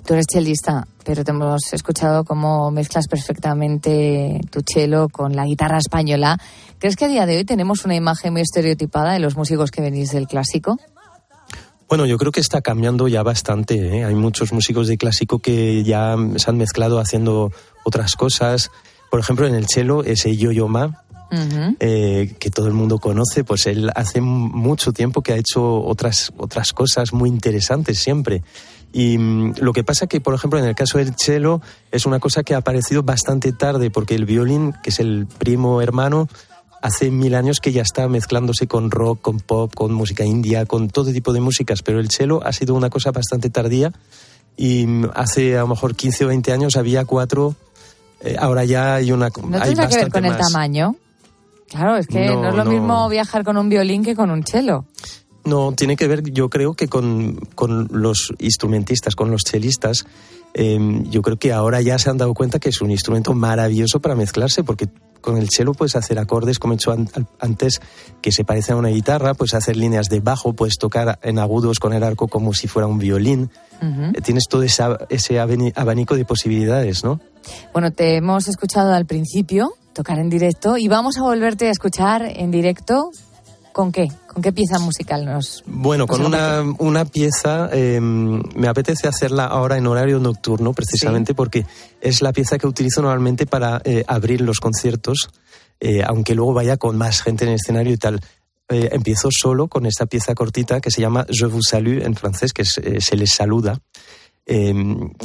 [0.07, 5.77] Tú eres chelista, pero te hemos escuchado cómo mezclas perfectamente tu chelo con la guitarra
[5.79, 6.39] española.
[6.79, 9.83] ¿Crees que a día de hoy tenemos una imagen muy estereotipada de los músicos que
[9.83, 10.79] venís del clásico?
[11.89, 13.99] Bueno, yo creo que está cambiando ya bastante.
[13.99, 14.05] ¿eh?
[14.05, 17.51] Hay muchos músicos de clásico que ya se han mezclado haciendo
[17.83, 18.71] otras cosas.
[19.11, 21.03] Por ejemplo, en el cello, ese Yo-Yo Ma,
[21.81, 26.31] eh, que todo el mundo conoce, pues él hace mucho tiempo que ha hecho otras,
[26.37, 28.43] otras cosas muy interesantes siempre.
[28.93, 32.21] Y mm, lo que pasa que, por ejemplo, en el caso del cello, es una
[32.21, 36.29] cosa que ha aparecido bastante tarde, porque el violín, que es el primo hermano,
[36.81, 40.89] hace mil años que ya está mezclándose con rock, con pop, con música india, con
[40.89, 43.93] todo tipo de músicas, pero el cello ha sido una cosa bastante tardía
[44.57, 47.55] y mm, hace a lo mejor 15 o 20 años había cuatro,
[48.21, 49.29] eh, ahora ya hay una...
[49.29, 50.97] ¿No hay tiene que ver con el tamaño?
[51.69, 52.71] Claro, es que no, No, es lo no.
[52.71, 54.87] mismo viajar con un violín que con un chelo.
[55.45, 60.07] No, tiene que ver, yo creo que con, con los instrumentistas, con los chelistas.
[60.55, 60.79] eh,
[61.11, 64.15] yo creo que ahora ya se han dado cuenta que es un instrumento maravilloso para
[64.15, 64.89] mezclarse, porque
[65.21, 67.09] con el cello puedes hacer acordes, como he hecho an-
[67.41, 67.81] antes,
[68.21, 71.79] que se parecen a una guitarra, puedes hacer líneas de bajo, puedes tocar en agudos
[71.79, 73.51] con el arco como si fuera un violín.
[73.81, 74.83] Eh, Tienes todo ese
[75.41, 77.21] abani- abanico de posibilidades, ¿no?
[77.73, 82.23] Bueno, te hemos escuchado al principio tocar en directo y vamos a volverte a escuchar
[82.23, 83.11] en directo.
[83.79, 84.09] ¿Con qué?
[84.27, 85.63] ¿Con qué pieza musical nos.?
[85.65, 91.33] Bueno, nos con una, una pieza eh, me apetece hacerla ahora en horario nocturno, precisamente
[91.33, 91.65] porque
[92.01, 95.31] es la pieza que utilizo normalmente para eh, abrir los conciertos,
[95.79, 98.21] eh, aunque luego vaya con más gente en el escenario y tal.
[98.69, 102.53] Eh, empiezo solo con esta pieza cortita que se llama Je vous salue en francés,
[102.53, 103.79] que es, se les saluda.
[104.51, 104.73] Eh,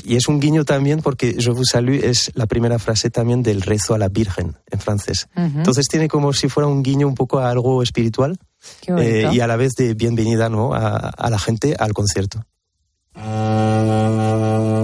[0.03, 3.61] y es un guiño también porque Je vous salue es la primera frase también del
[3.61, 5.29] rezo a la Virgen en francés.
[5.35, 8.37] Entonces tiene como si fuera un guiño un poco a algo espiritual
[8.85, 10.73] eh, y a la vez de bienvenida ¿no?
[10.73, 12.45] a, a la gente al concierto.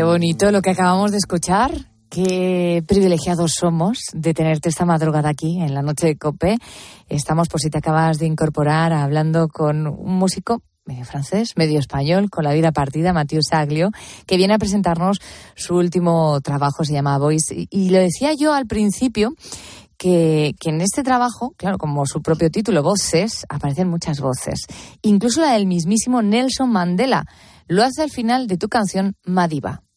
[0.00, 1.72] Qué bonito lo que acabamos de escuchar.
[2.08, 6.56] Qué privilegiados somos de tenerte esta madrugada aquí en la noche de Cope.
[7.06, 12.30] Estamos, por si te acabas de incorporar, hablando con un músico medio francés, medio español,
[12.30, 13.90] con la vida partida, Mathieu Saglio,
[14.24, 15.18] que viene a presentarnos
[15.54, 17.66] su último trabajo, se llama Voice.
[17.68, 19.34] Y, lo decía yo al principio,
[19.98, 24.60] que, que, en este trabajo, claro, como su propio título, Voces, aparecen muchas voces.
[25.02, 27.26] Incluso la del mismísimo Nelson Mandela.
[27.70, 29.82] Lo hace al final de tu canción Madiba.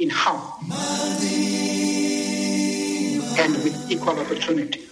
[0.00, 0.74] in harmony
[3.38, 4.86] and with equal opportunity.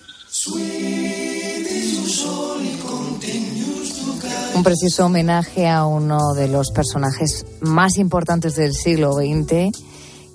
[4.55, 9.73] Un precioso homenaje a uno de los personajes más importantes del siglo XX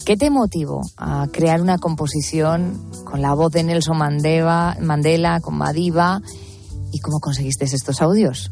[0.05, 5.55] ¿Qué te motivó a crear una composición con la voz de Nelson Mandela, Mandela con
[5.57, 6.21] Madiba?
[6.91, 8.51] ¿Y cómo conseguiste estos audios?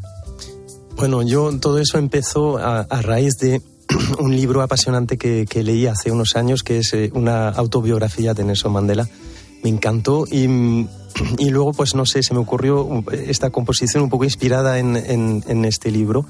[0.96, 3.60] Bueno, yo todo eso empezó a, raíz de
[4.18, 8.72] un libro apasionante que, leí hace unos años, que es eh, una autobiografía de Nelson
[8.72, 9.08] Mandela.
[9.62, 10.44] Me encantó y,
[11.38, 15.64] y, luego, pues no sé, se me ocurrió esta composición un poco inspirada en, en
[15.64, 16.26] este libro.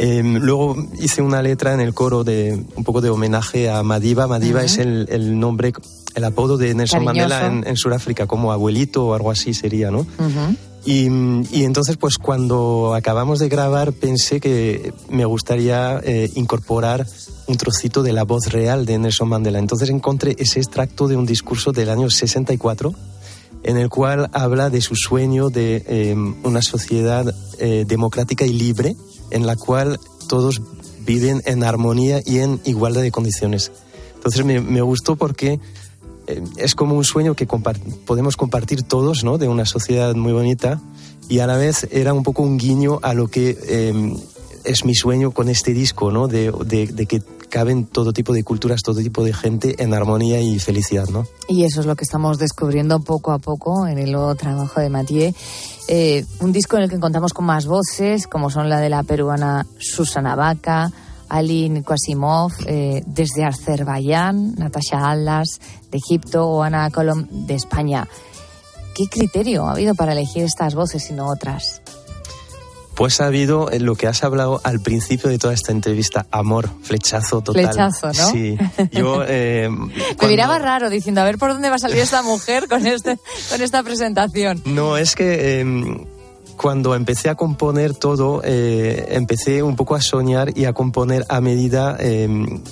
[0.00, 4.28] Em, luego hice una letra en el coro de un poco de homenaje a Madiba.
[4.28, 5.72] Madiba es el, nombre,
[6.14, 10.06] el apodo de Nelson Mandela en, Sudáfrica, como abuelito o algo así sería, ¿no?
[10.90, 17.06] Y, entonces, pues cuando acabamos de grabar, pensé que me gustaría eh, incorporar
[17.46, 19.58] un trocito de la voz real de Nelson Mandela.
[19.58, 22.94] Entonces encontré ese extracto de un discurso del año 64
[23.64, 28.96] en el cual habla de su sueño de em, una sociedad eh, democrática y libre
[29.30, 30.62] en la cual todos
[31.00, 33.72] viven en armonía y en igualdad de condiciones.
[34.14, 35.60] Entonces me, me gustó porque eh,
[36.56, 39.38] es como un sueño que podemos compartir todos, ¿no?
[39.38, 40.80] De una sociedad muy bonita
[41.28, 44.16] y a la vez era un poco un guiño a lo que em,
[44.64, 46.28] es mi sueño con este disco, ¿no?
[46.28, 50.58] De, de, que caben todo tipo de culturas, todo tipo de gente en armonía y
[50.58, 51.26] felicidad, ¿no?
[51.48, 54.90] Y eso es lo que estamos descubriendo poco a poco en el nuevo trabajo de
[54.90, 55.32] Mathieu.
[55.88, 59.02] Eh, un disco en el que encontramos con más voces, como son la de la
[59.02, 60.92] peruana Susana Vaca,
[61.28, 65.60] Ali Kwasimov, eh, desde Azerbaiyán, Natasha Aldas,
[65.90, 68.08] de Egipto o Ana Colom, de España.
[68.94, 71.82] ¿Qué criterio ha habido para elegir estas voces y no otras?
[72.98, 77.40] Pues ha habido lo que has hablado al principio de toda esta entrevista, amor, flechazo
[77.42, 77.66] total.
[77.66, 78.30] Flechazo, ¿no?
[78.32, 78.58] Sí.
[78.90, 82.66] Yo, eh, Me miraba raro diciendo, a ver por dónde va a salir esta mujer
[82.66, 83.16] con, este,
[83.50, 84.62] con esta presentación.
[84.64, 85.60] No, es que...
[85.60, 86.04] Em,
[86.58, 91.40] cuando empecé a componer todo, eh, empecé un poco a soñar y a componer a
[91.40, 92.62] medida em,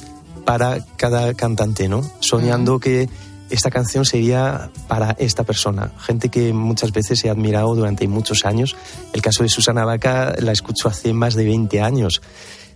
[0.44, 2.02] para cada cantante, ¿no?
[2.20, 3.08] Soñando que
[3.48, 8.76] esta canción sería para esta persona, gente que muchas veces he admirado durante muchos años.
[9.12, 12.20] El caso de Susana Vaca la escucho hace más de 20 años.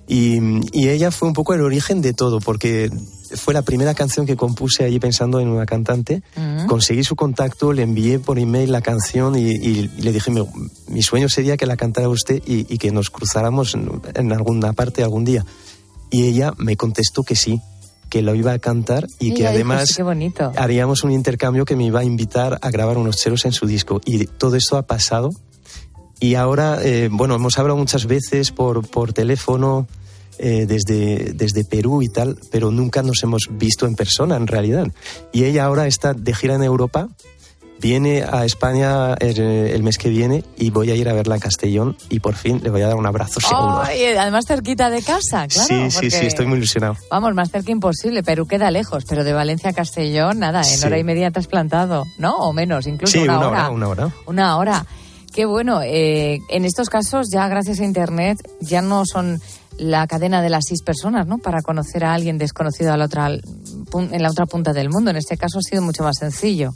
[0.06, 0.38] Y,
[0.88, 2.90] ella fue un poco el origen de todo, porque
[3.34, 6.22] fue la primera canción que compuse allí pensando en una cantante.
[6.66, 10.30] Conseguí su contacto, le envié por email la canción y, le dije,
[10.88, 13.76] mi, sueño sería que la cantara usted y, que nos cruzáramos
[14.14, 15.44] en alguna parte algún día.
[16.10, 17.60] Y ella me contestó que sí,
[18.10, 19.96] que lo iba a cantar y, que además
[20.56, 24.00] haríamos un intercambio que me iba a invitar a grabar unos chelos en su disco.
[24.04, 25.30] Y todo esto ha pasado.
[26.18, 29.86] Y ahora, eh, bueno, hemos hablado muchas veces por, por teléfono
[30.42, 34.88] eh, desde, desde Perú y tal, pero nunca nos hemos visto en persona en realidad.
[35.32, 37.08] Y ella ahora está de gira en Europa
[37.80, 41.96] Viene a España el, mes que viene y voy a ir a verla en Castellón
[42.10, 43.82] y por fin le voy a dar un abrazo seguro.
[44.18, 45.66] además cerquita de casa, claro.
[45.66, 46.96] Sí, sí, sí, estoy muy ilusionado.
[47.10, 48.22] Vamos, más cerca imposible.
[48.22, 51.46] Perú queda lejos, pero de Valencia a Castellón, nada, en hora y media te has
[51.46, 52.36] plantado, ¿no?
[52.36, 53.70] O menos, incluso sí, una, hora.
[53.70, 54.14] Una hora.
[54.26, 54.86] Una hora.
[55.32, 55.80] Qué bueno.
[55.82, 59.40] Eh, en estos casos, ya gracias a Internet, ya no son
[59.78, 61.38] la cadena de las seis personas, ¿no?
[61.38, 65.10] Para conocer a alguien desconocido a la otra, en la otra punta del mundo.
[65.10, 66.74] En este caso ha sido mucho más sencillo.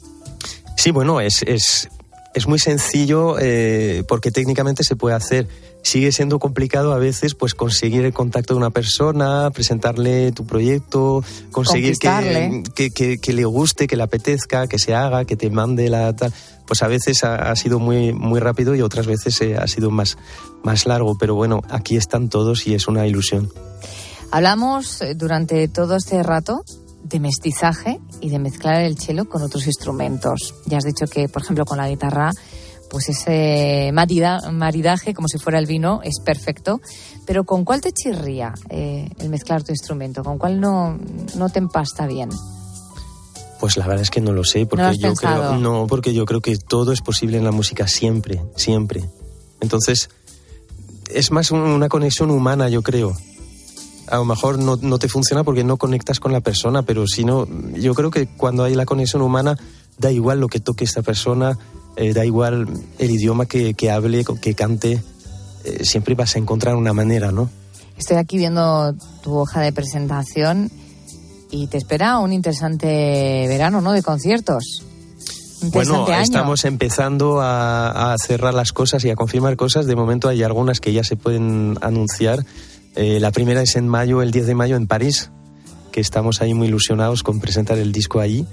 [0.77, 1.89] Sí, bueno, es, es,
[2.35, 5.47] es muy sencillo eh, porque técnicamente se puede hacer.
[5.83, 11.23] Sigue siendo complicado a veces pues conseguir el contacto de una persona, presentarle tu proyecto,
[11.53, 15.89] conseguir que, que, que, le guste, que le apetezca, que se haga, que te mande
[15.91, 16.33] la tal.
[16.67, 20.17] Pues a veces ha, sido muy, muy rápido y otras veces eh, ha sido más,
[20.63, 21.17] más largo.
[21.19, 23.51] Pero bueno, aquí están todos y es una ilusión.
[24.31, 26.65] Hablamos eh, durante todo este rato
[27.03, 30.55] de mestizaje y de mezclar el cello con otros instrumentos.
[30.67, 32.31] Ya has dicho que, por ejemplo, con la guitarra
[32.91, 36.81] pues ese marida- maridaje, como si fuera el vino, es perfecto.
[37.27, 40.23] Pero ¿con cuál te chirría eh, el mezclar tu instrumento?
[40.23, 40.97] ¿Con cuál no,
[41.37, 42.29] no te empasta bien?
[43.61, 45.43] Pues la verdad es que no lo sé, porque ¿No lo yo pensado?
[45.51, 49.05] creo, no, porque yo creo que todo es posible en la música siempre, siempre.
[49.61, 50.11] Entonces,
[51.11, 53.15] es más un- una conexión humana, yo creo.
[54.09, 57.25] A lo mejor no, no te funciona porque no conectas con la persona, pero si
[57.25, 59.57] no, yo creo que cuando hay la conexión humana,
[59.99, 61.57] da igual lo que toque esta persona,
[61.97, 62.67] eh, da igual
[62.99, 65.03] el idioma que, que hable, que cante,
[65.65, 67.49] eh, siempre vas a encontrar una manera, ¿no?
[67.97, 70.71] Estoy aquí viendo tu hoja de presentación
[71.51, 73.93] y te espera un interesante verano, ¿no?
[73.93, 74.83] De conciertos.
[75.73, 76.21] Bueno, año.
[76.21, 79.87] estamos empezando a, a cerrar las cosas y a confirmar cosas.
[79.87, 82.45] De momento hay algunas que ya se pueden anunciar.
[82.97, 85.31] Eh, la primera es en mayo, el 10 de mayo en París,
[85.91, 88.47] que estamos ahí muy ilusionados con presentar el disco allí.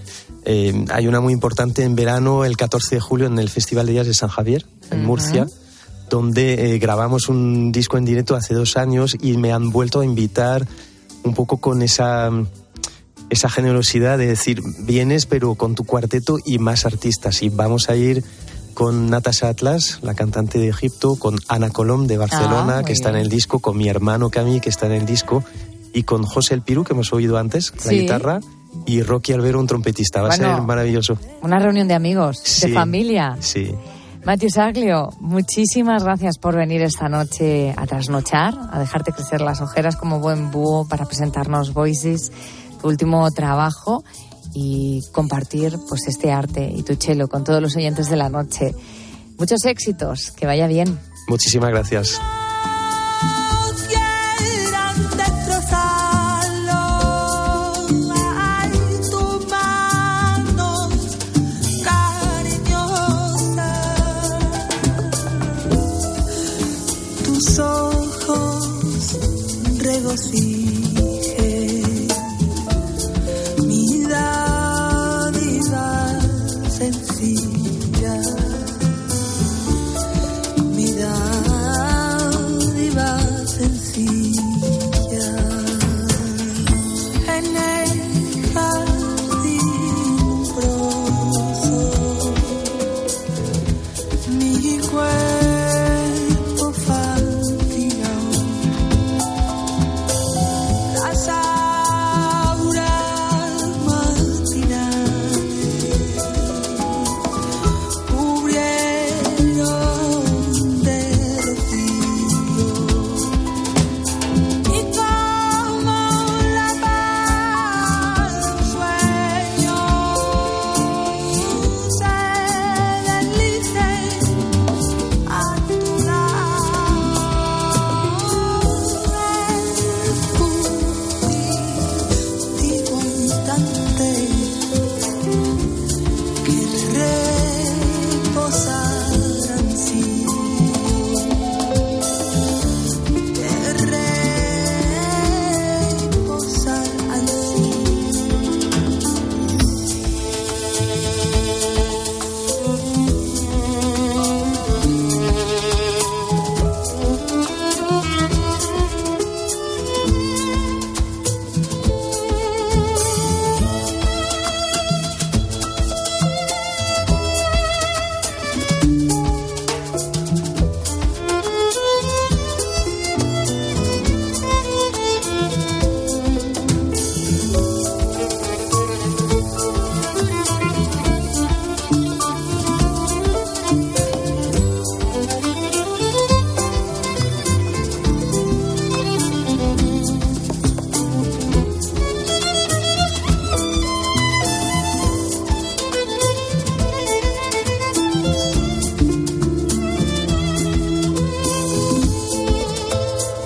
[0.45, 3.95] Eh, hay una muy importante en verano, el 14 de julio, en el Festival de
[3.95, 5.07] Jazz de San Javier, en Ujú.
[5.07, 5.47] Murcia,
[6.09, 10.05] donde eh, grabamos un disco en directo hace dos años y me han vuelto a
[10.05, 10.65] invitar
[11.23, 12.31] un poco con esa
[13.31, 17.41] esa generosidad de decir, vienes pero con tu cuarteto y más artistas.
[17.41, 18.23] Y vamos a ir
[18.75, 22.93] con Natasha Atlas, la cantante de Egipto, con Ana Colom de Barcelona, Ah, muy que
[22.93, 25.43] está en el disco, con mi hermano Cami, que está en el disco,
[25.93, 27.99] y con José El Piru, que hemos oído antes, la Sí.
[28.01, 28.39] guitarra,
[28.85, 30.21] y Rocky Albero, un trompetista.
[30.21, 31.17] Va a ser maravilloso.
[31.41, 32.67] Una reunión de amigos, Sí.
[32.67, 33.35] de familia.
[33.41, 33.73] Sí.
[34.23, 39.95] Matthew Saglio, muchísimas gracias por venir esta noche a trasnochar, a dejarte crecer las ojeras
[39.95, 42.31] como buen búho para presentarnos Voices,
[42.81, 44.03] tu último trabajo
[44.53, 48.73] y compartir pues este arte y tu chelo con todos los oyentes de la noche.
[49.37, 50.99] Muchos éxitos, que vaya bien.
[51.27, 52.19] Muchísimas gracias.
[53.87, 56.81] quieran destrozarlo.
[58.37, 58.71] Ay,
[67.25, 68.71] tus ojos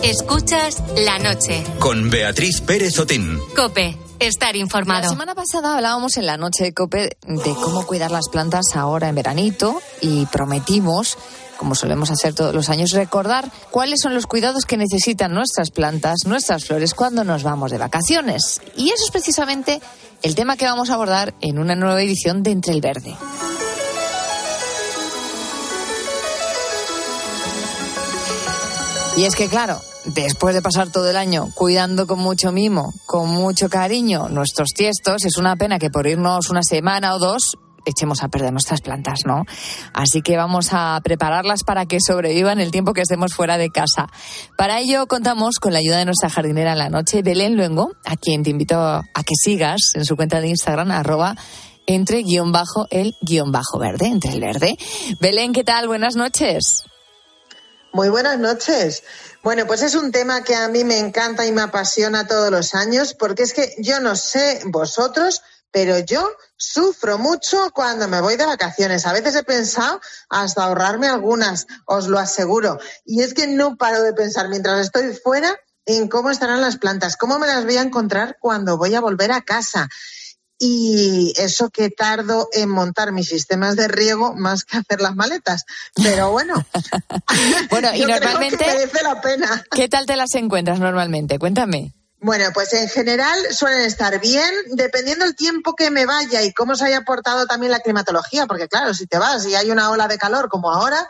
[0.06, 1.64] Escuchas la noche.
[1.80, 3.40] Con Beatriz Pérez Otín.
[3.56, 5.10] Cope, estar La informado.
[5.10, 9.16] semana pasada hablábamos en la noche de COPE de cómo cuidar las plantas ahora en
[9.16, 11.18] veranito y prometimos,
[11.58, 16.18] como solemos hacer todos los años, recordar cuáles son los cuidados que necesitan nuestras plantas,
[16.28, 18.62] nuestras flores cuando nos vamos de vacaciones.
[18.78, 19.82] Y eso es precisamente
[20.22, 23.16] el tema que vamos a abordar en una nueva edición de Entre el Verde.
[29.18, 33.30] Y es que, claro, después de pasar todo el año cuidando con mucho mimo, con
[33.30, 38.24] mucho cariño nuestros tiestos, es una pena que por irnos una semana o dos echemos
[38.24, 39.44] a perder nuestras plantas, ¿no?
[39.94, 44.08] Así que vamos a prepararlas para que sobrevivan el tiempo que estemos fuera de casa.
[44.58, 48.18] Para ello contamos con la ayuda de nuestra jardinera en la noche, Belén Luengo, a
[48.18, 51.36] quien te invito a que sigas en su cuenta de Instagram, arroba
[51.88, 54.76] entre guion bajo el guion bajo verde, entre el verde.
[55.22, 55.88] Belén, ¿qué tal?
[55.88, 56.84] Buenas noches.
[57.96, 59.04] Muy buenas noches.
[59.42, 62.76] Bueno, pues es un tema que a mí me encanta y me apasiona todos los
[62.76, 68.36] años, porque es que yo no sé vosotros, pero yo sufro mucho cuando me voy
[68.36, 69.06] de vacaciones.
[69.06, 72.80] A veces he pensado hasta ahorrarme algunas, os lo aseguro.
[73.06, 77.16] Y es que no paro de pensar mientras estoy fuera en cómo estarán las plantas,
[77.16, 79.88] cómo me las voy a encontrar cuando voy a volver a casa
[80.60, 85.66] y eso que tardo en montar mis sistemas de riego más que hacer las maletas.
[85.96, 86.54] Pero bueno,
[87.70, 89.64] bueno y creo normalmente que merece la pena.
[89.72, 91.40] ¿Qué tal te las encuentras normalmente?
[91.40, 91.94] Cuéntame.
[92.26, 96.76] Bueno, pues en general suelen estar bien, dependiendo el tiempo que me vaya y cómo
[96.76, 100.08] se haya portado también la climatología, porque claro, si te vas y hay una ola
[100.08, 101.08] de calor como ahora,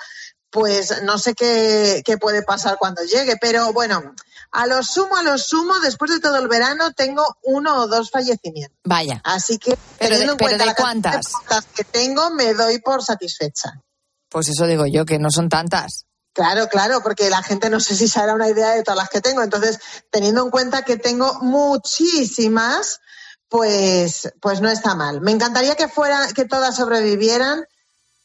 [0.56, 4.16] pues no sé qué, qué puede pasar cuando llegue, pero bueno,
[4.51, 8.10] a lo sumo, a lo sumo, después de todo el verano tengo uno o dos
[8.10, 8.80] fallecimientos.
[8.86, 9.20] Vaya.
[9.26, 11.66] Así que, Pero teniendo de- en pero cuenta ¿de la cantidad cuántas?
[11.76, 13.82] que tengo, me doy por satisfecha.
[14.30, 16.06] Pues eso digo yo, que no son tantas.
[16.32, 19.10] Claro, claro, porque la gente no sé si se hará una idea de todas las
[19.10, 19.41] que tengo.
[19.43, 19.78] Entonces,
[20.10, 23.01] teniendo en cuenta que tengo muchísimas,
[23.49, 25.20] pues, pues no está mal.
[25.20, 27.66] Me encantaría que fuera, que todas sobrevivieran,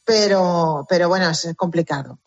[0.05, 2.19] pero, pero bueno, es complicado.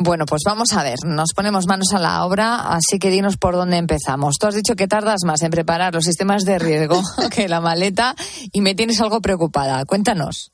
[0.00, 3.54] Bueno, pues vamos a ver, nos ponemos manos a la obra, así que dinos por
[3.54, 4.36] dónde empezamos.
[4.38, 7.02] Tú has dicho que tardas más en preparar los sistemas de riesgo
[7.32, 8.14] que la maleta
[8.52, 9.84] y me tienes algo preocupada.
[9.86, 10.52] Cuéntanos.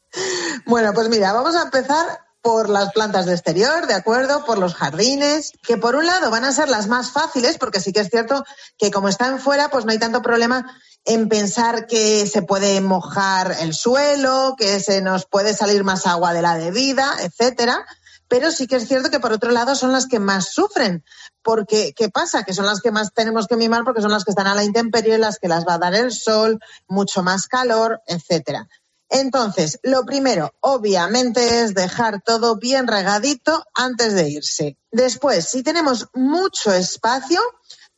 [0.64, 4.46] Bueno, pues mira, vamos a empezar por las plantas de exterior, ¿de acuerdo?
[4.46, 7.92] Por los jardines, que por un lado van a ser las más fáciles, porque sí
[7.92, 8.44] que es cierto
[8.78, 10.66] que como están fuera, pues no hay tanto problema
[11.04, 16.32] en pensar que se puede mojar el suelo, que se nos puede salir más agua
[16.32, 17.84] de la debida, etcétera.
[18.26, 21.04] Pero sí que es cierto que por otro lado son las que más sufren,
[21.42, 22.42] porque ¿qué pasa?
[22.42, 24.64] Que son las que más tenemos que mimar porque son las que están a la
[24.64, 28.66] intemperie, las que las va a dar el sol, mucho más calor, etcétera.
[29.10, 34.78] Entonces, lo primero, obviamente, es dejar todo bien regadito antes de irse.
[34.90, 37.40] Después, si tenemos mucho espacio,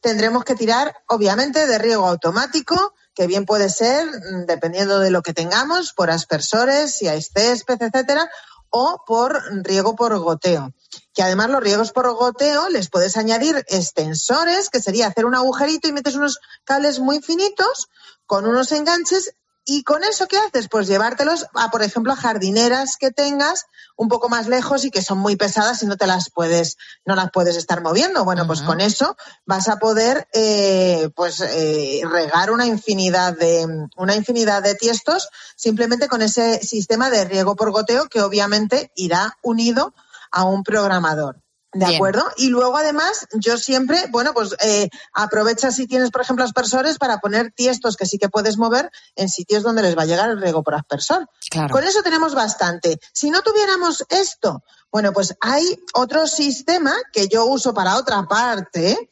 [0.06, 5.20] tendremos que tirar, obviamente, de riego automático, que bien puede ser, mm, dependiendo de lo
[5.20, 8.30] que tengamos, por aspersores, si hay césped, etcétera,
[8.70, 10.72] o por riego por goteo.
[11.12, 15.88] Que además los riegos por goteo les puedes añadir extensores, que sería hacer un agujerito
[15.88, 17.88] y metes unos cables muy finitos
[18.26, 19.34] con unos enganches
[19.68, 20.68] y con eso qué haces?
[20.68, 25.02] Pues llevártelos a, por ejemplo, a jardineras que tengas un poco más lejos y que
[25.02, 28.24] son muy pesadas y no te las puedes, no las puedes estar moviendo.
[28.24, 34.14] Bueno, pues con eso vas a poder, eh, pues eh, regar una infinidad de una
[34.14, 39.94] infinidad de tiestos simplemente con ese sistema de riego por goteo que obviamente irá unido
[40.30, 41.42] a un programador.
[41.76, 41.96] ¿De Bien.
[41.96, 42.24] acuerdo?
[42.38, 47.18] Y luego, además, yo siempre, bueno, pues eh, aprovecha si tienes, por ejemplo, aspersores para
[47.18, 50.40] poner tiestos que sí que puedes mover en sitios donde les va a llegar el
[50.40, 51.28] riego por aspersor.
[51.50, 51.72] Claro.
[51.72, 52.98] Con eso tenemos bastante.
[53.12, 59.10] Si no tuviéramos esto, bueno, pues hay otro sistema que yo uso para otra parte,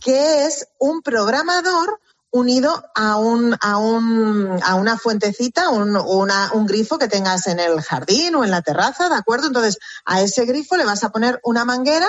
[0.00, 2.00] que es un programador
[2.34, 7.60] unido a un, a un, a una fuentecita, un, una- un grifo que tengas en
[7.60, 9.46] el jardín o en la terraza, ¿de acuerdo?
[9.46, 12.08] Entonces, a ese grifo le vas a poner una manguera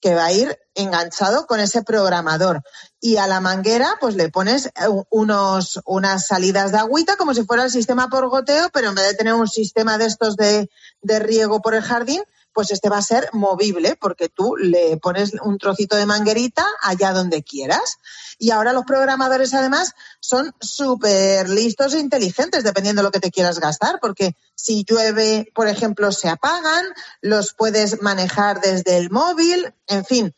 [0.00, 2.62] que va a ir enganchado con ese programador.
[3.00, 4.70] Y a la manguera, pues le pones eh,
[5.10, 9.08] unos, unas salidas de agüita, como si fuera el sistema por goteo, pero en vez
[9.08, 10.70] de tener un sistema de estos de,
[11.02, 12.22] de riego por el jardín,
[12.54, 17.12] pues este va a ser movible, porque tú le pones un trocito de manguerita allá
[17.12, 17.98] donde quieras.
[18.38, 23.30] Y ahora los programadores, además, son súper listos e inteligentes, dependiendo de lo que te
[23.30, 26.86] quieras gastar, porque si llueve, por ejemplo, se apagan,
[27.20, 30.34] los puedes manejar desde el móvil, en fin,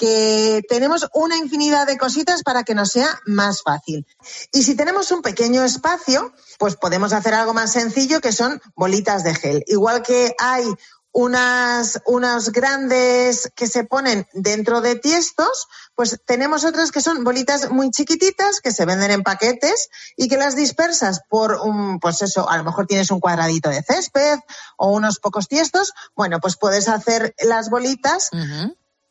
[0.00, 4.06] que tenemos una infinidad de cositas para que nos sea más fácil.
[4.50, 9.24] Y si tenemos un pequeño espacio, pues podemos hacer algo más sencillo que son bolitas
[9.24, 9.62] de gel.
[9.66, 10.64] Igual que hay
[11.12, 17.70] unas, unas grandes que se ponen dentro de tiestos, pues tenemos otras que son bolitas
[17.70, 22.48] muy chiquititas que se venden en paquetes y que las dispersas por un, pues eso,
[22.48, 24.38] a lo mejor tienes un cuadradito de césped
[24.76, 28.30] o unos pocos tiestos, bueno, pues puedes hacer las bolitas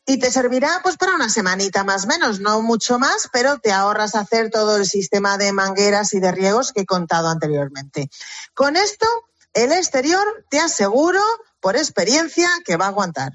[0.06, 3.72] y te servirá pues para una semanita más o menos, no mucho más, pero te
[3.72, 8.08] ahorras hacer todo el sistema de mangueras y de riegos que he contado anteriormente.
[8.54, 9.06] Con esto
[9.54, 11.20] El exterior, te aseguro,
[11.60, 13.32] por experiencia, que va a aguantar.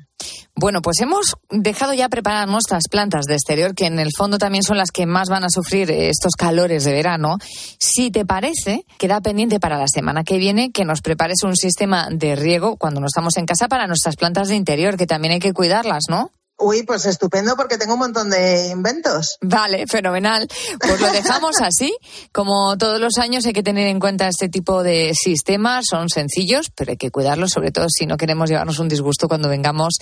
[0.57, 4.63] Bueno, pues hemos dejado ya preparar nuestras plantas de exterior, que en el fondo también
[4.63, 7.37] son las que más van a sufrir estos calores de verano.
[7.77, 12.07] Si te parece, queda pendiente para la semana que viene que nos prepares un sistema
[12.09, 15.39] de riego cuando no estamos en casa para nuestras plantas de interior, que también hay
[15.39, 16.31] que cuidarlas, ¿no?
[16.57, 19.37] Uy, pues estupendo porque tengo un montón de inventos.
[19.41, 20.47] Vale, fenomenal.
[20.79, 21.95] Pues lo dejamos así.
[22.31, 25.85] Como todos los años hay que tener en cuenta este tipo de sistemas.
[25.89, 29.49] Son sencillos, pero hay que cuidarlos, sobre todo si no queremos llevarnos un disgusto cuando
[29.49, 29.95] vengamos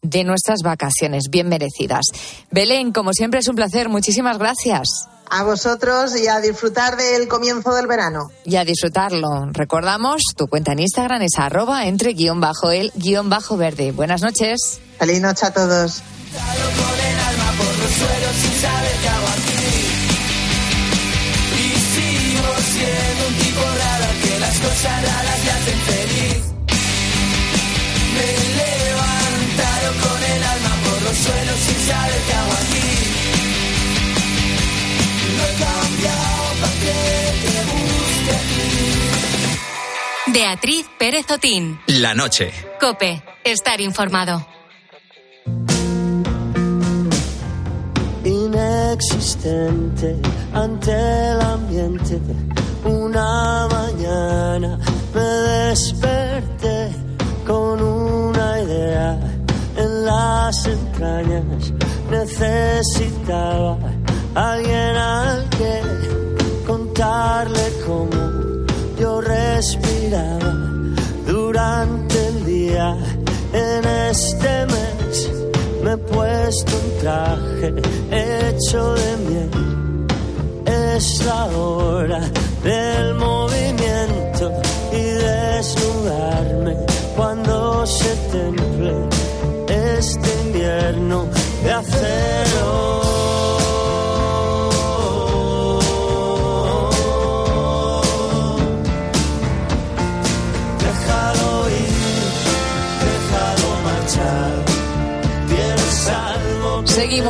[0.00, 2.06] de nuestras vacaciones bien merecidas.
[2.50, 3.90] Belén, como siempre es un placer.
[3.90, 4.88] Muchísimas gracias.
[5.30, 8.30] A vosotros y a disfrutar del comienzo del verano.
[8.46, 9.50] Y a disfrutarlo.
[9.52, 13.92] Recordamos, tu cuenta en Instagram es arroba entre guion bajo el guion bajo verde.
[13.92, 14.80] Buenas noches.
[14.98, 16.02] Feliz noche a todos.
[21.56, 26.42] Y sigo siendo un tipo raro que las cosas raras le hacen feliz.
[28.14, 32.88] Me he levantado con el alma por los suelos sin saber qué hago aquí.
[35.36, 36.96] No he cambiado para que
[37.42, 38.72] te busque aquí.
[40.32, 41.80] Beatriz Pérez Otín.
[41.86, 42.52] La noche.
[42.80, 43.22] Cope.
[43.44, 44.57] Estar informado.
[48.98, 50.16] Inexistente
[50.52, 52.20] ante el ambiente.
[52.84, 54.78] Una mañana
[55.14, 56.90] me desperté
[57.46, 59.18] con una idea
[59.76, 61.72] en las entrañas.
[62.10, 63.78] Necesitaba
[64.34, 68.66] alguien al que contarle cómo
[68.98, 70.54] yo respiraba
[71.26, 72.96] durante el día
[73.52, 75.47] en este mes
[75.88, 77.68] me he puesto un traje
[78.10, 79.50] hecho de miel.
[80.66, 82.20] Es la hora
[82.62, 84.52] del movimiento
[84.92, 85.87] y desnudarme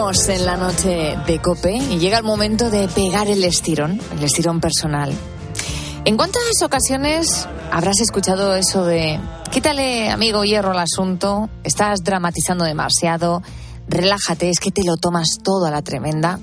[0.08, 4.58] en la noche de Cope y llega el momento de pegar el estirón, el estirón
[4.58, 5.12] personal.
[6.06, 13.42] ¿En cuántas ocasiones habrás escuchado eso de quítale, amigo hierro, al asunto, estás dramatizando demasiado,
[13.86, 16.40] relájate, es que te lo tomas todo a la tremenda?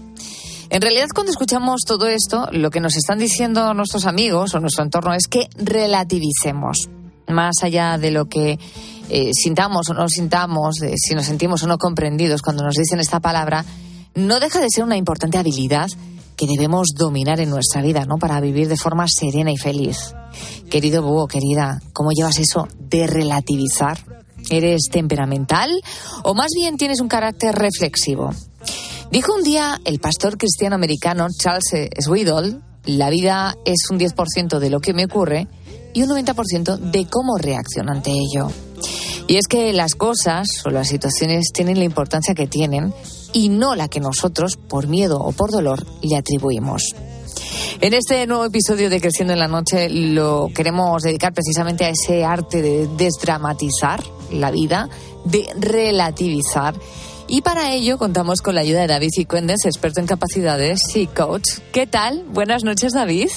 [0.69, 4.83] En realidad, cuando escuchamos todo esto, lo que nos están diciendo nuestros amigos o nuestro
[4.83, 6.87] entorno es que relativicemos,
[7.27, 8.59] más allá de lo que
[9.09, 12.99] eh, sintamos o no sintamos, de si nos sentimos o no comprendidos cuando nos dicen
[12.99, 13.65] esta palabra,
[14.15, 15.87] no deja de ser una importante habilidad
[16.35, 18.17] que debemos dominar en nuestra vida, ¿no?
[18.17, 20.13] Para vivir de forma serena y feliz.
[20.69, 23.99] Querido Búho, querida, ¿cómo llevas eso de relativizar?
[24.49, 25.71] ¿Eres temperamental
[26.23, 28.31] o más bien tienes un carácter reflexivo?
[29.11, 34.69] Dijo un día el pastor cristiano americano Charles Swindoll, la vida es un 10% de
[34.69, 35.47] lo que me ocurre
[35.93, 38.49] y un 90% de cómo reacciono ante ello.
[39.27, 42.93] Y es que las cosas o las situaciones tienen la importancia que tienen
[43.33, 46.95] y no la que nosotros, por miedo o por dolor, le atribuimos.
[47.81, 52.23] En este nuevo episodio de Creciendo en la Noche lo queremos dedicar precisamente a ese
[52.23, 54.89] arte de desdramatizar la vida,
[55.25, 56.75] de relativizar.
[57.27, 61.59] Y para ello contamos con la ayuda de David Cicuendes, experto en capacidades y coach.
[61.71, 62.23] ¿Qué tal?
[62.29, 63.29] Buenas noches, David.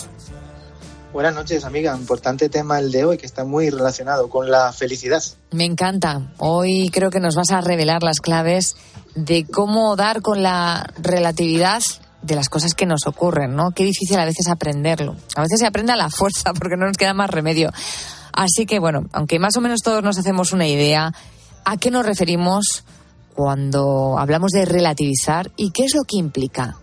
[1.12, 1.96] Buenas noches, amiga.
[1.96, 5.22] Importante tema el de hoy que está muy relacionado con la felicidad.
[5.50, 6.32] Me encanta.
[6.36, 8.76] Hoy creo que nos vas a revelar las claves
[9.14, 11.82] de cómo dar con la relatividad
[12.20, 13.70] de las cosas que nos ocurren, ¿no?
[13.70, 15.16] Qué difícil a veces aprenderlo.
[15.34, 17.70] A veces se aprende a la fuerza porque no nos queda más remedio.
[18.32, 21.12] Así que bueno, aunque más o menos todos nos hacemos una idea,
[21.64, 22.84] ¿a qué nos referimos
[23.34, 26.76] cuando hablamos de relativizar y qué es lo que implica?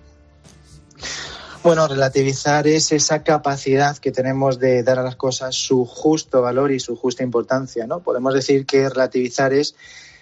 [1.66, 6.72] Bueno, relativizar es esa capacidad que tenemos de dar a las cosas su justo valor
[6.72, 8.02] y su justa importancia, ¿no?
[8.02, 9.76] Podemos decir que relativizar es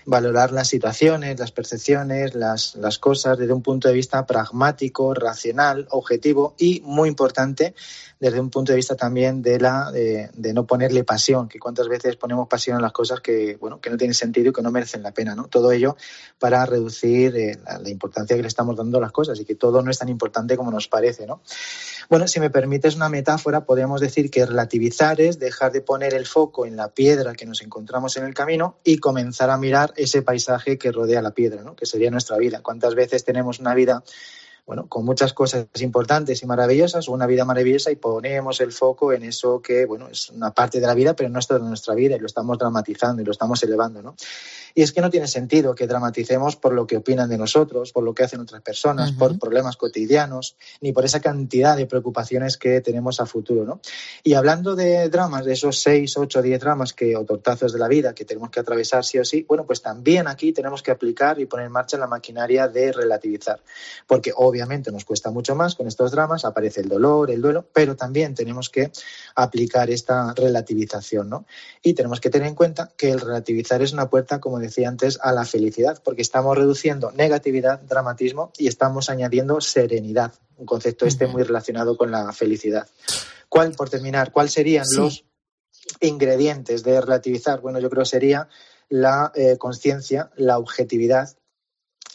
[0.06, 5.86] valorar las situaciones, las percepciones, las, las cosas desde un punto de vista pragmático, racional,
[5.90, 7.76] objetivo y, muy importante,
[8.24, 12.16] desde un punto de vista también de la de, no ponerle pasión, que cuántas veces
[12.16, 15.04] ponemos pasión en las cosas que bueno que no tienen sentido y que no merecen
[15.04, 15.50] la pena, ¿no?
[15.50, 15.98] Todo ello
[16.40, 19.82] para reducir eh, la, importancia que le estamos dando a las cosas y que todo
[19.82, 21.42] no es tan importante como nos parece, ¿no?
[22.10, 26.26] Bueno, si me permites una metáfora, podríamos decir que relativizar es dejar de poner el
[26.26, 30.22] foco en la piedra que nos encontramos en el camino y comenzar a mirar ese
[30.22, 31.76] paisaje que rodea la piedra, ¿no?
[31.76, 32.62] Que sería nuestra vida.
[32.62, 34.02] ¿Cuántas veces tenemos una vida
[34.66, 39.24] bueno, con muchas cosas importantes y maravillosas, una vida maravillosa y ponemos el foco en
[39.24, 42.16] eso que, bueno, es una parte de la vida, pero no es toda nuestra vida
[42.16, 44.16] y lo estamos dramatizando y lo estamos elevando, ¿no?
[44.74, 48.04] Y es que no tiene sentido que dramaticemos por lo que opinan de nosotros, por
[48.04, 52.82] lo que hacen otras personas, por problemas cotidianos, ni por esa cantidad de preocupaciones que
[52.82, 53.82] tenemos a futuro, ¿no?
[54.24, 57.88] Y hablando de dramas, de esos seis, ocho, diez dramas que, o tortazos de la
[57.88, 61.40] vida que tenemos que atravesar sí o sí, bueno, pues también aquí tenemos que aplicar
[61.40, 63.62] y poner en marcha la maquinaria de relativizar.
[64.08, 64.53] Porque obviamente
[64.92, 68.70] nos cuesta mucho más con estos dramas, aparece el dolor, el duelo, pero también tenemos
[68.70, 68.92] que
[69.36, 71.46] aplicar esta relativización, ¿no?
[71.82, 75.20] Y tenemos que tener en cuenta que el relativizar es una puerta, como decía antes,
[75.22, 81.28] a la felicidad, porque estamos reduciendo negatividad, dramatismo y estamos añadiendo serenidad, un concepto este
[81.28, 82.88] muy relacionado con la felicidad.
[83.50, 85.26] ¿Cuál, por terminar, cuáles serían los
[86.00, 87.62] ingredientes de relativizar?
[87.62, 88.48] Bueno, yo creo que sería
[88.90, 91.36] la eh, conciencia, la objetividad,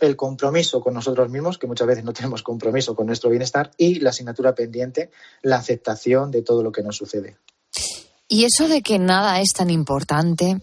[0.01, 4.01] el compromiso con nosotros mismos, que muchas veces no tenemos compromiso con nuestro bienestar, y
[4.01, 5.11] la asignatura pendiente,
[5.42, 7.36] la aceptación de todo lo que nos sucede.
[8.28, 10.59] Y eso de que nada es tan importante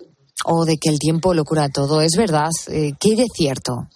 [0.45, 2.49] o de que el tiempo lo cura todo, ¿es verdad?
[2.67, 3.89] Eh, ¿Qué hay de cierto?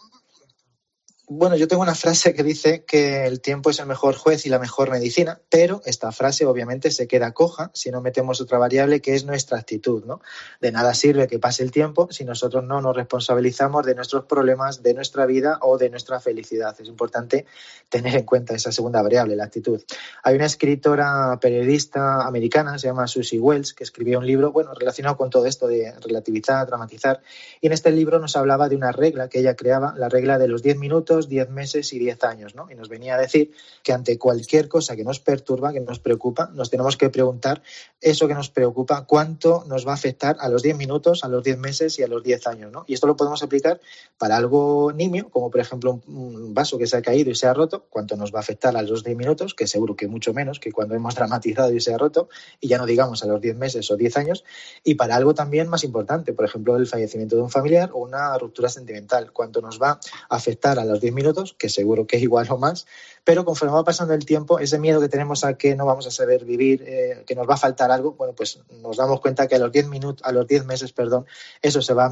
[1.32, 4.50] Bueno, yo tengo una frase que dice que el tiempo es el mejor juez y
[4.50, 9.00] la mejor medicina, pero esta frase obviamente se queda coja si no metemos otra variable
[9.00, 10.22] que es nuestra actitud, ¿no?
[10.60, 14.82] De nada sirve que pase el tiempo si nosotros no nos responsabilizamos de nuestros problemas,
[14.82, 16.76] de nuestra vida o de nuestra felicidad.
[16.82, 17.46] Es importante
[17.90, 19.84] tener en cuenta esa segunda variable, la actitud.
[20.24, 25.16] Hay una escritora periodista americana, se llama Susie Wells, que escribió un libro, bueno, relacionado
[25.16, 27.22] con todo esto de relativizar, dramatizar,
[27.62, 30.48] y en este libro nos hablaba de una regla que ella creaba, la regla de
[30.48, 32.70] los 10 minutos 10 meses y 10 años, ¿no?
[32.72, 33.52] Y nos venía a decir
[33.84, 37.62] que ante cualquier cosa que nos perturba, que nos preocupa, nos tenemos que preguntar
[38.02, 41.44] eso que nos preocupa, cuánto nos va a afectar a los 10 minutos, a los
[41.44, 42.86] 10 meses y a los 10 años, ¿no?
[42.88, 43.82] Y esto lo podemos aplicar
[44.18, 47.54] para algo nimio, como por ejemplo un vaso que se ha caído y se ha
[47.54, 50.60] roto, cuánto nos va a afectar a los 10 minutos, que seguro que mucho menos
[50.60, 53.58] que cuando hemos dramatizado y se ha roto, y ya no digamos a los 10
[53.58, 54.44] meses o 10 años,
[54.84, 58.38] y para algo también más importante, por ejemplo, el fallecimiento de un familiar o una
[58.38, 60.00] ruptura sentimental, cuánto nos va
[60.30, 62.86] a afectar a los 10 minutos, que seguro que es igual o más,
[63.24, 66.12] pero conforme va pasando el tiempo, ese miedo que tenemos a que no vamos a
[66.12, 69.56] saber vivir, eh, que nos va a faltar algo, bueno, pues nos damos cuenta que
[69.56, 71.26] a los 10 minutos, a los 10 meses, perdón,
[71.62, 72.12] eso se va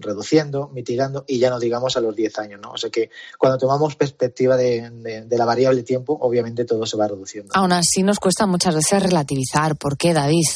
[0.00, 2.72] reduciendo, mitigando y ya no digamos a los 10 años, ¿no?
[2.72, 4.90] O sea que cuando tomamos perspectiva de,
[5.26, 7.52] de la variable tiempo, obviamente todo se va reduciendo.
[7.54, 9.76] Aún así nos cuesta muchas veces relativizar.
[9.76, 10.46] ¿Por qué, David?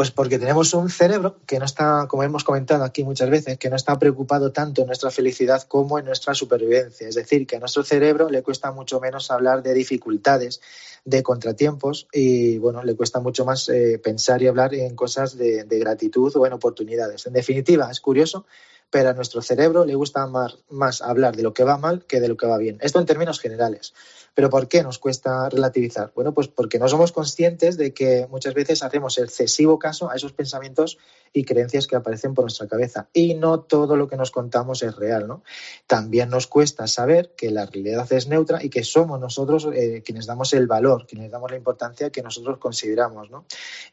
[0.00, 3.68] Pues porque tenemos un cerebro que no está, como hemos comentado aquí muchas veces, que
[3.68, 7.06] no está preocupado tanto en nuestra felicidad como en nuestra supervivencia.
[7.06, 10.62] Es decir, que a nuestro cerebro le cuesta mucho menos hablar de dificultades,
[11.04, 15.66] de contratiempos y, bueno, le cuesta mucho más eh, pensar y hablar en cosas de,
[15.68, 17.26] gratitud o en oportunidades.
[17.26, 18.46] En definitiva, es curioso
[18.92, 22.26] pero a nuestro cerebro le gusta más, hablar de lo que va mal que de
[22.26, 22.78] lo que va bien.
[22.80, 23.94] Esto en términos generales.
[24.34, 26.12] ¿Pero por qué nos cuesta relativizar?
[26.14, 30.32] Bueno, pues porque no somos conscientes de que muchas veces hacemos excesivo caso a esos
[30.32, 30.98] pensamientos
[31.32, 33.08] y creencias que aparecen por nuestra cabeza.
[33.12, 35.42] Y no todo lo que nos contamos es real, ¿no?
[35.86, 40.26] También nos cuesta saber que la realidad es neutra y que somos nosotros eh, quienes
[40.26, 43.44] damos el valor, quienes damos la importancia que nosotros consideramos, ¿no?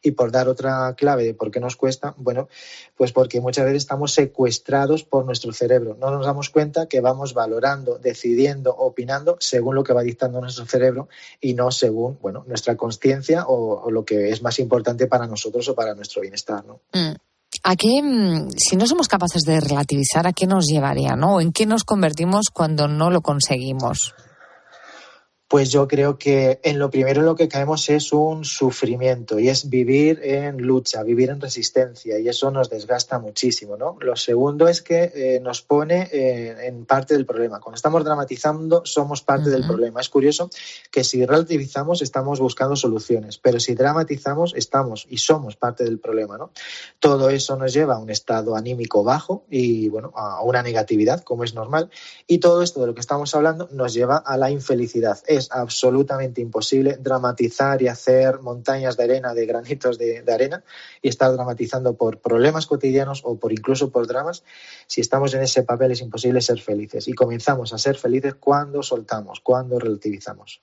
[0.02, 2.48] Y por dar otra clave de por qué nos cuesta, bueno,
[2.96, 5.96] pues porque muchas veces estamos secuestrados por nuestro cerebro.
[5.98, 10.66] No nos damos cuenta que vamos valorando, decidiendo, opinando según lo que va dictando nuestro
[10.66, 11.08] cerebro
[11.40, 15.68] y no según, bueno, nuestra conciencia o, o, lo que es más importante para nosotros
[15.68, 16.80] o para nuestro bienestar, ¿no?
[16.92, 17.14] Mm.
[17.64, 21.40] ¿A qué, mm, si no somos capaces de relativizar, a qué nos llevaría, no?
[21.40, 24.14] ¿En qué nos convertimos cuando no lo conseguimos?
[25.48, 29.48] Pues yo creo que en lo primero en lo que caemos es un sufrimiento y
[29.48, 33.96] es vivir en lucha, vivir en resistencia y eso nos desgasta muchísimo, ¿no?
[34.00, 37.60] Lo segundo es que eh, nos pone eh, en parte del problema.
[37.60, 39.56] Cuando estamos dramatizando somos parte uh -huh.
[39.56, 40.00] del problema.
[40.02, 40.50] Es curioso
[40.90, 46.36] que si relativizamos estamos buscando soluciones, pero si dramatizamos estamos y somos parte del problema,
[46.36, 46.50] ¿no?
[46.98, 51.44] Todo eso nos lleva a un estado anímico bajo y, bueno, a una negatividad, como
[51.44, 51.88] es normal,
[52.26, 56.40] y todo esto de lo que estamos hablando nos lleva a la infelicidad es absolutamente
[56.40, 60.62] imposible dramatizar y hacer montañas de arena, de granitos de, arena,
[61.02, 64.44] y estar dramatizando por problemas cotidianos o por incluso por dramas.
[64.86, 67.08] Si estamos en ese papel es imposible ser felices.
[67.08, 70.60] Y comenzamos a ser felices cuando soltamos, cuando relativizamos.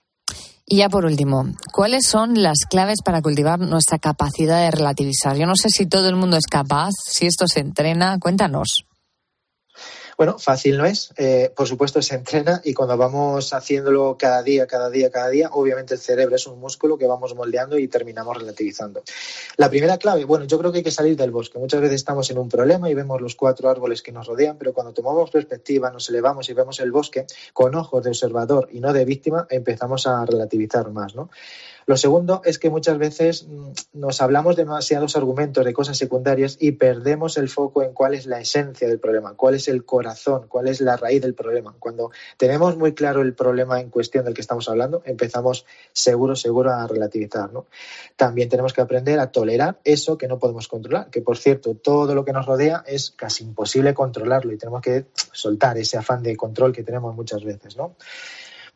[0.68, 5.38] Y ya por último, ¿cuáles son las claves para cultivar nuestra capacidad de relativizar?
[5.38, 8.18] Yo no sé si todo el mundo es capaz, si esto se entrena.
[8.20, 8.86] Cuéntanos.
[10.18, 11.14] Bueno, fácil no es.
[11.18, 15.50] Eh, por supuesto, se entrena y cuando vamos haciéndolo cada día, cada día, cada día,
[15.52, 19.04] obviamente el cerebro es un músculo que vamos moldeando y terminamos relativizando.
[19.58, 21.60] La primera clave, bueno, yo creo que hay que salir del bosque.
[21.60, 24.74] Muchas veces estamos en un problema y vemos los cuatro árboles que nos rodean, pero
[24.74, 28.94] cuando tomamos perspectiva, nos elevamos y vemos el bosque con ojos de observador y no
[28.94, 31.30] de víctima, empezamos a relativizar más, ¿no?
[31.88, 36.72] Lo segundo es que muchas veces mm, nos hablamos demasiados argumentos de cosas secundarias y
[36.72, 40.68] perdemos el foco en cuál es la esencia del problema, cuál es el corazón, cuál
[40.68, 41.76] es la raíz del problema.
[41.78, 46.72] Cuando tenemos muy claro el problema en cuestión del que estamos hablando, empezamos seguro, seguro
[46.72, 47.26] a relativizar.
[48.16, 52.16] También tenemos que aprender a tolerar eso que no podemos controlar, que por cierto, todo
[52.16, 56.36] lo que nos rodea es casi imposible controlarlo y tenemos que soltar ese afán de
[56.36, 57.76] control que tenemos muchas veces.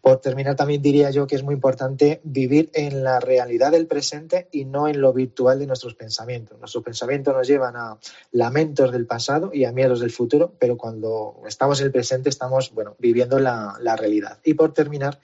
[0.01, 4.47] Por terminar, también diría yo que es muy importante vivir en la realidad del presente
[4.51, 6.57] y no en lo virtual de nuestros pensamientos.
[6.57, 7.97] Nuestros pensamientos nos llevan a
[8.31, 12.73] lamentos del pasado y a miedos del futuro, pero cuando estamos en el presente estamos,
[12.73, 14.39] bueno, viviendo la, la realidad.
[14.43, 15.19] Y por terminar,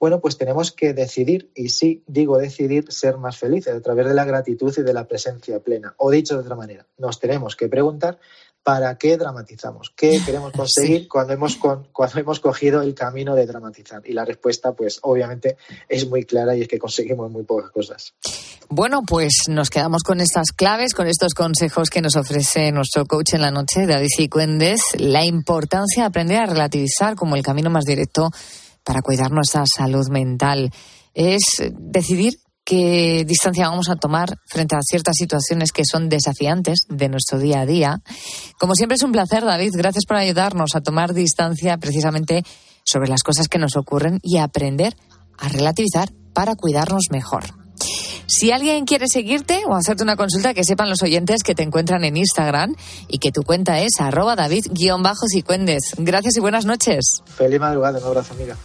[0.00, 4.14] bueno, pues tenemos que decidir, y sí digo decidir, ser más felices a través de
[4.14, 5.94] la gratitud y de la presencia plena.
[5.98, 8.18] O dicho de otra manera, nos tenemos que preguntar
[8.62, 9.92] ¿para qué dramatizamos?
[9.96, 14.02] ¿Qué queremos conseguir cuando, hemos cuando hemos cogido el camino de dramatizar?
[14.04, 15.56] Y la respuesta, pues obviamente,
[15.88, 18.14] es muy clara y es que conseguimos muy pocas cosas.
[18.68, 23.34] Bueno, pues nos quedamos con estas claves, con estos consejos que nos ofrece nuestro coach
[23.34, 27.84] en la noche, David Cicuendes, la importancia de aprender a relativizar como el camino más
[27.84, 28.30] directo
[28.84, 30.70] para cuidar nuestra salud mental.
[31.14, 31.42] Es
[31.72, 37.38] decidir qué distancia vamos a tomar frente a ciertas situaciones que son desafiantes de nuestro
[37.38, 38.00] día a día.
[38.58, 39.72] Como siempre es un placer, David.
[39.74, 42.44] Gracias por ayudarnos a tomar distancia precisamente
[42.84, 44.96] sobre las cosas que nos ocurren y aprender
[45.38, 47.44] a relativizar para cuidarnos mejor.
[48.26, 52.04] Si alguien quiere seguirte o hacerte una consulta, que sepan los oyentes que te encuentran
[52.04, 52.76] en Instagram
[53.08, 55.94] y que tu cuenta es arroba david-cicuendes.
[55.98, 57.22] Gracias y buenas noches.
[57.24, 58.56] Feliz madrugada, un abrazo, amiga.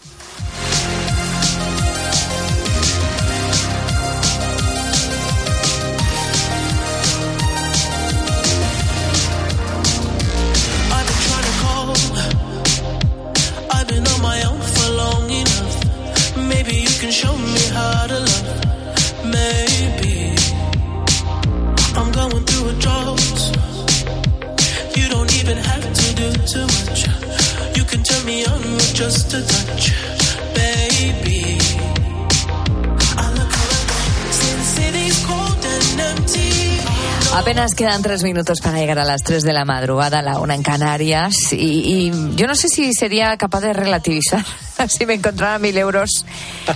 [37.36, 40.64] Apenas quedan tres minutos para llegar a las tres de la madrugada, la una en
[40.64, 44.44] Canarias, y, yo no sé si sería capaz de relativizar
[44.88, 46.26] si me encontrara mil euros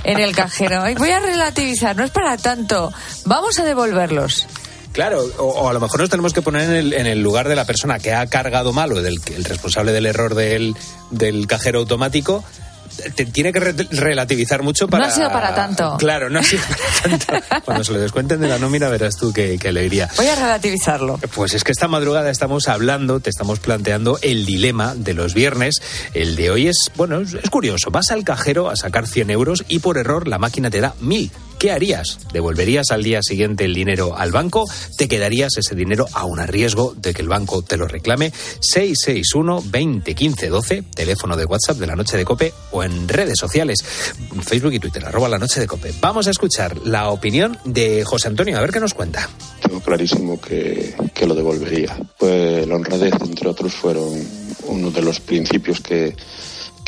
[0.03, 0.83] en el cajero.
[0.99, 2.93] voy a relativizar, no es para tanto,
[3.25, 4.45] vamos a devolverlos.
[4.91, 7.99] Claro, o, a lo mejor nos tenemos que poner en el, lugar de la persona
[7.99, 10.75] que ha cargado mal o del el responsable del error del,
[11.11, 12.43] del cajero automático
[13.31, 15.05] tiene que relativizar mucho para...
[15.05, 15.95] No ha sido para tanto.
[15.97, 17.61] Claro, no ha sido para tanto.
[17.65, 20.09] Cuando se le descuenten de la nómina verás tú qué, qué alegría.
[20.17, 21.19] Voy a relativizarlo.
[21.33, 25.81] Pues es que esta madrugada estamos hablando, te estamos planteando el dilema de los viernes.
[26.13, 27.91] El de hoy es, bueno, es curioso.
[27.91, 31.31] Vas al cajero a sacar 100 euros y por error la máquina te da 1000.
[31.59, 32.19] ¿Qué harías?
[32.31, 34.65] ¿Devolverías al día siguiente el dinero al banco?
[34.97, 38.31] ¿Te quedarías ese dinero a un riesgo de que el banco te lo reclame?
[38.61, 43.37] 661 20 15 12, teléfono de WhatsApp de la noche de Cope o en redes
[43.37, 43.83] sociales,
[44.41, 45.93] Facebook y Twitter, arroba la noche de Cope.
[45.99, 49.29] Vamos a escuchar la opinión de José Antonio, a ver qué nos cuenta.
[49.61, 51.97] Tengo clarísimo que, que lo devolvería.
[52.17, 54.07] Pues la honradez, entre otros, fueron
[54.63, 56.15] uno de los principios que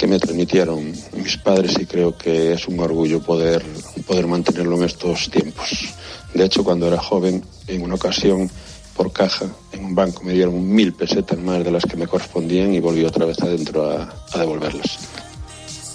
[0.01, 3.63] que me transmitieron mis padres y creo que es un orgullo poder,
[4.01, 5.93] poder mantenerlo en estos tiempos.
[6.33, 8.49] De hecho, cuando era joven, en una ocasión,
[8.95, 12.73] por caja, en un banco me dieron mil pesetas más de las que me correspondían
[12.73, 14.99] y volví otra vez adentro a, devolverlas.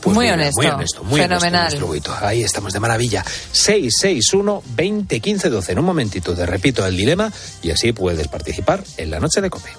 [0.03, 1.79] Pues muy, honesto, muy honesto, muy fenomenal.
[2.21, 3.25] Ahí estamos de maravilla.
[3.51, 5.73] 661 20 15 12.
[5.73, 7.33] En un momentito te repito el dilema
[7.63, 9.71] y así puedes participar en la noche de COPE.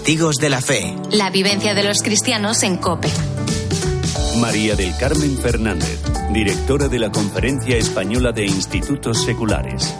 [0.00, 0.96] Testigos de la Fe.
[1.10, 3.08] La vivencia de los cristianos en COPE.
[4.40, 6.00] María del Carmen Fernández,
[6.32, 9.94] directora de la Conferencia Española de Institutos Seculares.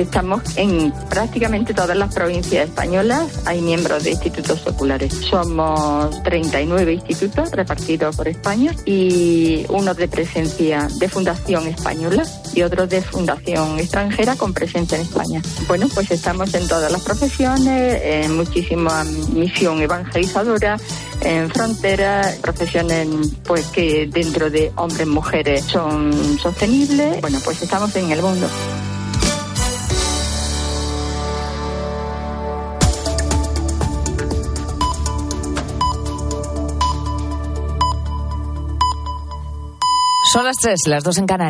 [0.00, 5.12] Estamos en prácticamente todas las provincias españolas, hay miembros de institutos seculares.
[5.12, 12.24] Somos 39 institutos repartidos por España y uno de presencia de Fundación Española
[12.54, 15.42] y otros de Fundación Extranjera con presencia en España.
[15.68, 20.78] Bueno, pues estamos en todas las profesiones, en muchísima misión evangelizadora,
[21.20, 23.06] en fronteras, profesiones
[23.44, 27.20] pues que dentro de hombres y mujeres son sostenibles.
[27.20, 28.48] Bueno, pues estamos en el mundo.
[40.32, 41.38] Son las tres, las dos en Canarias.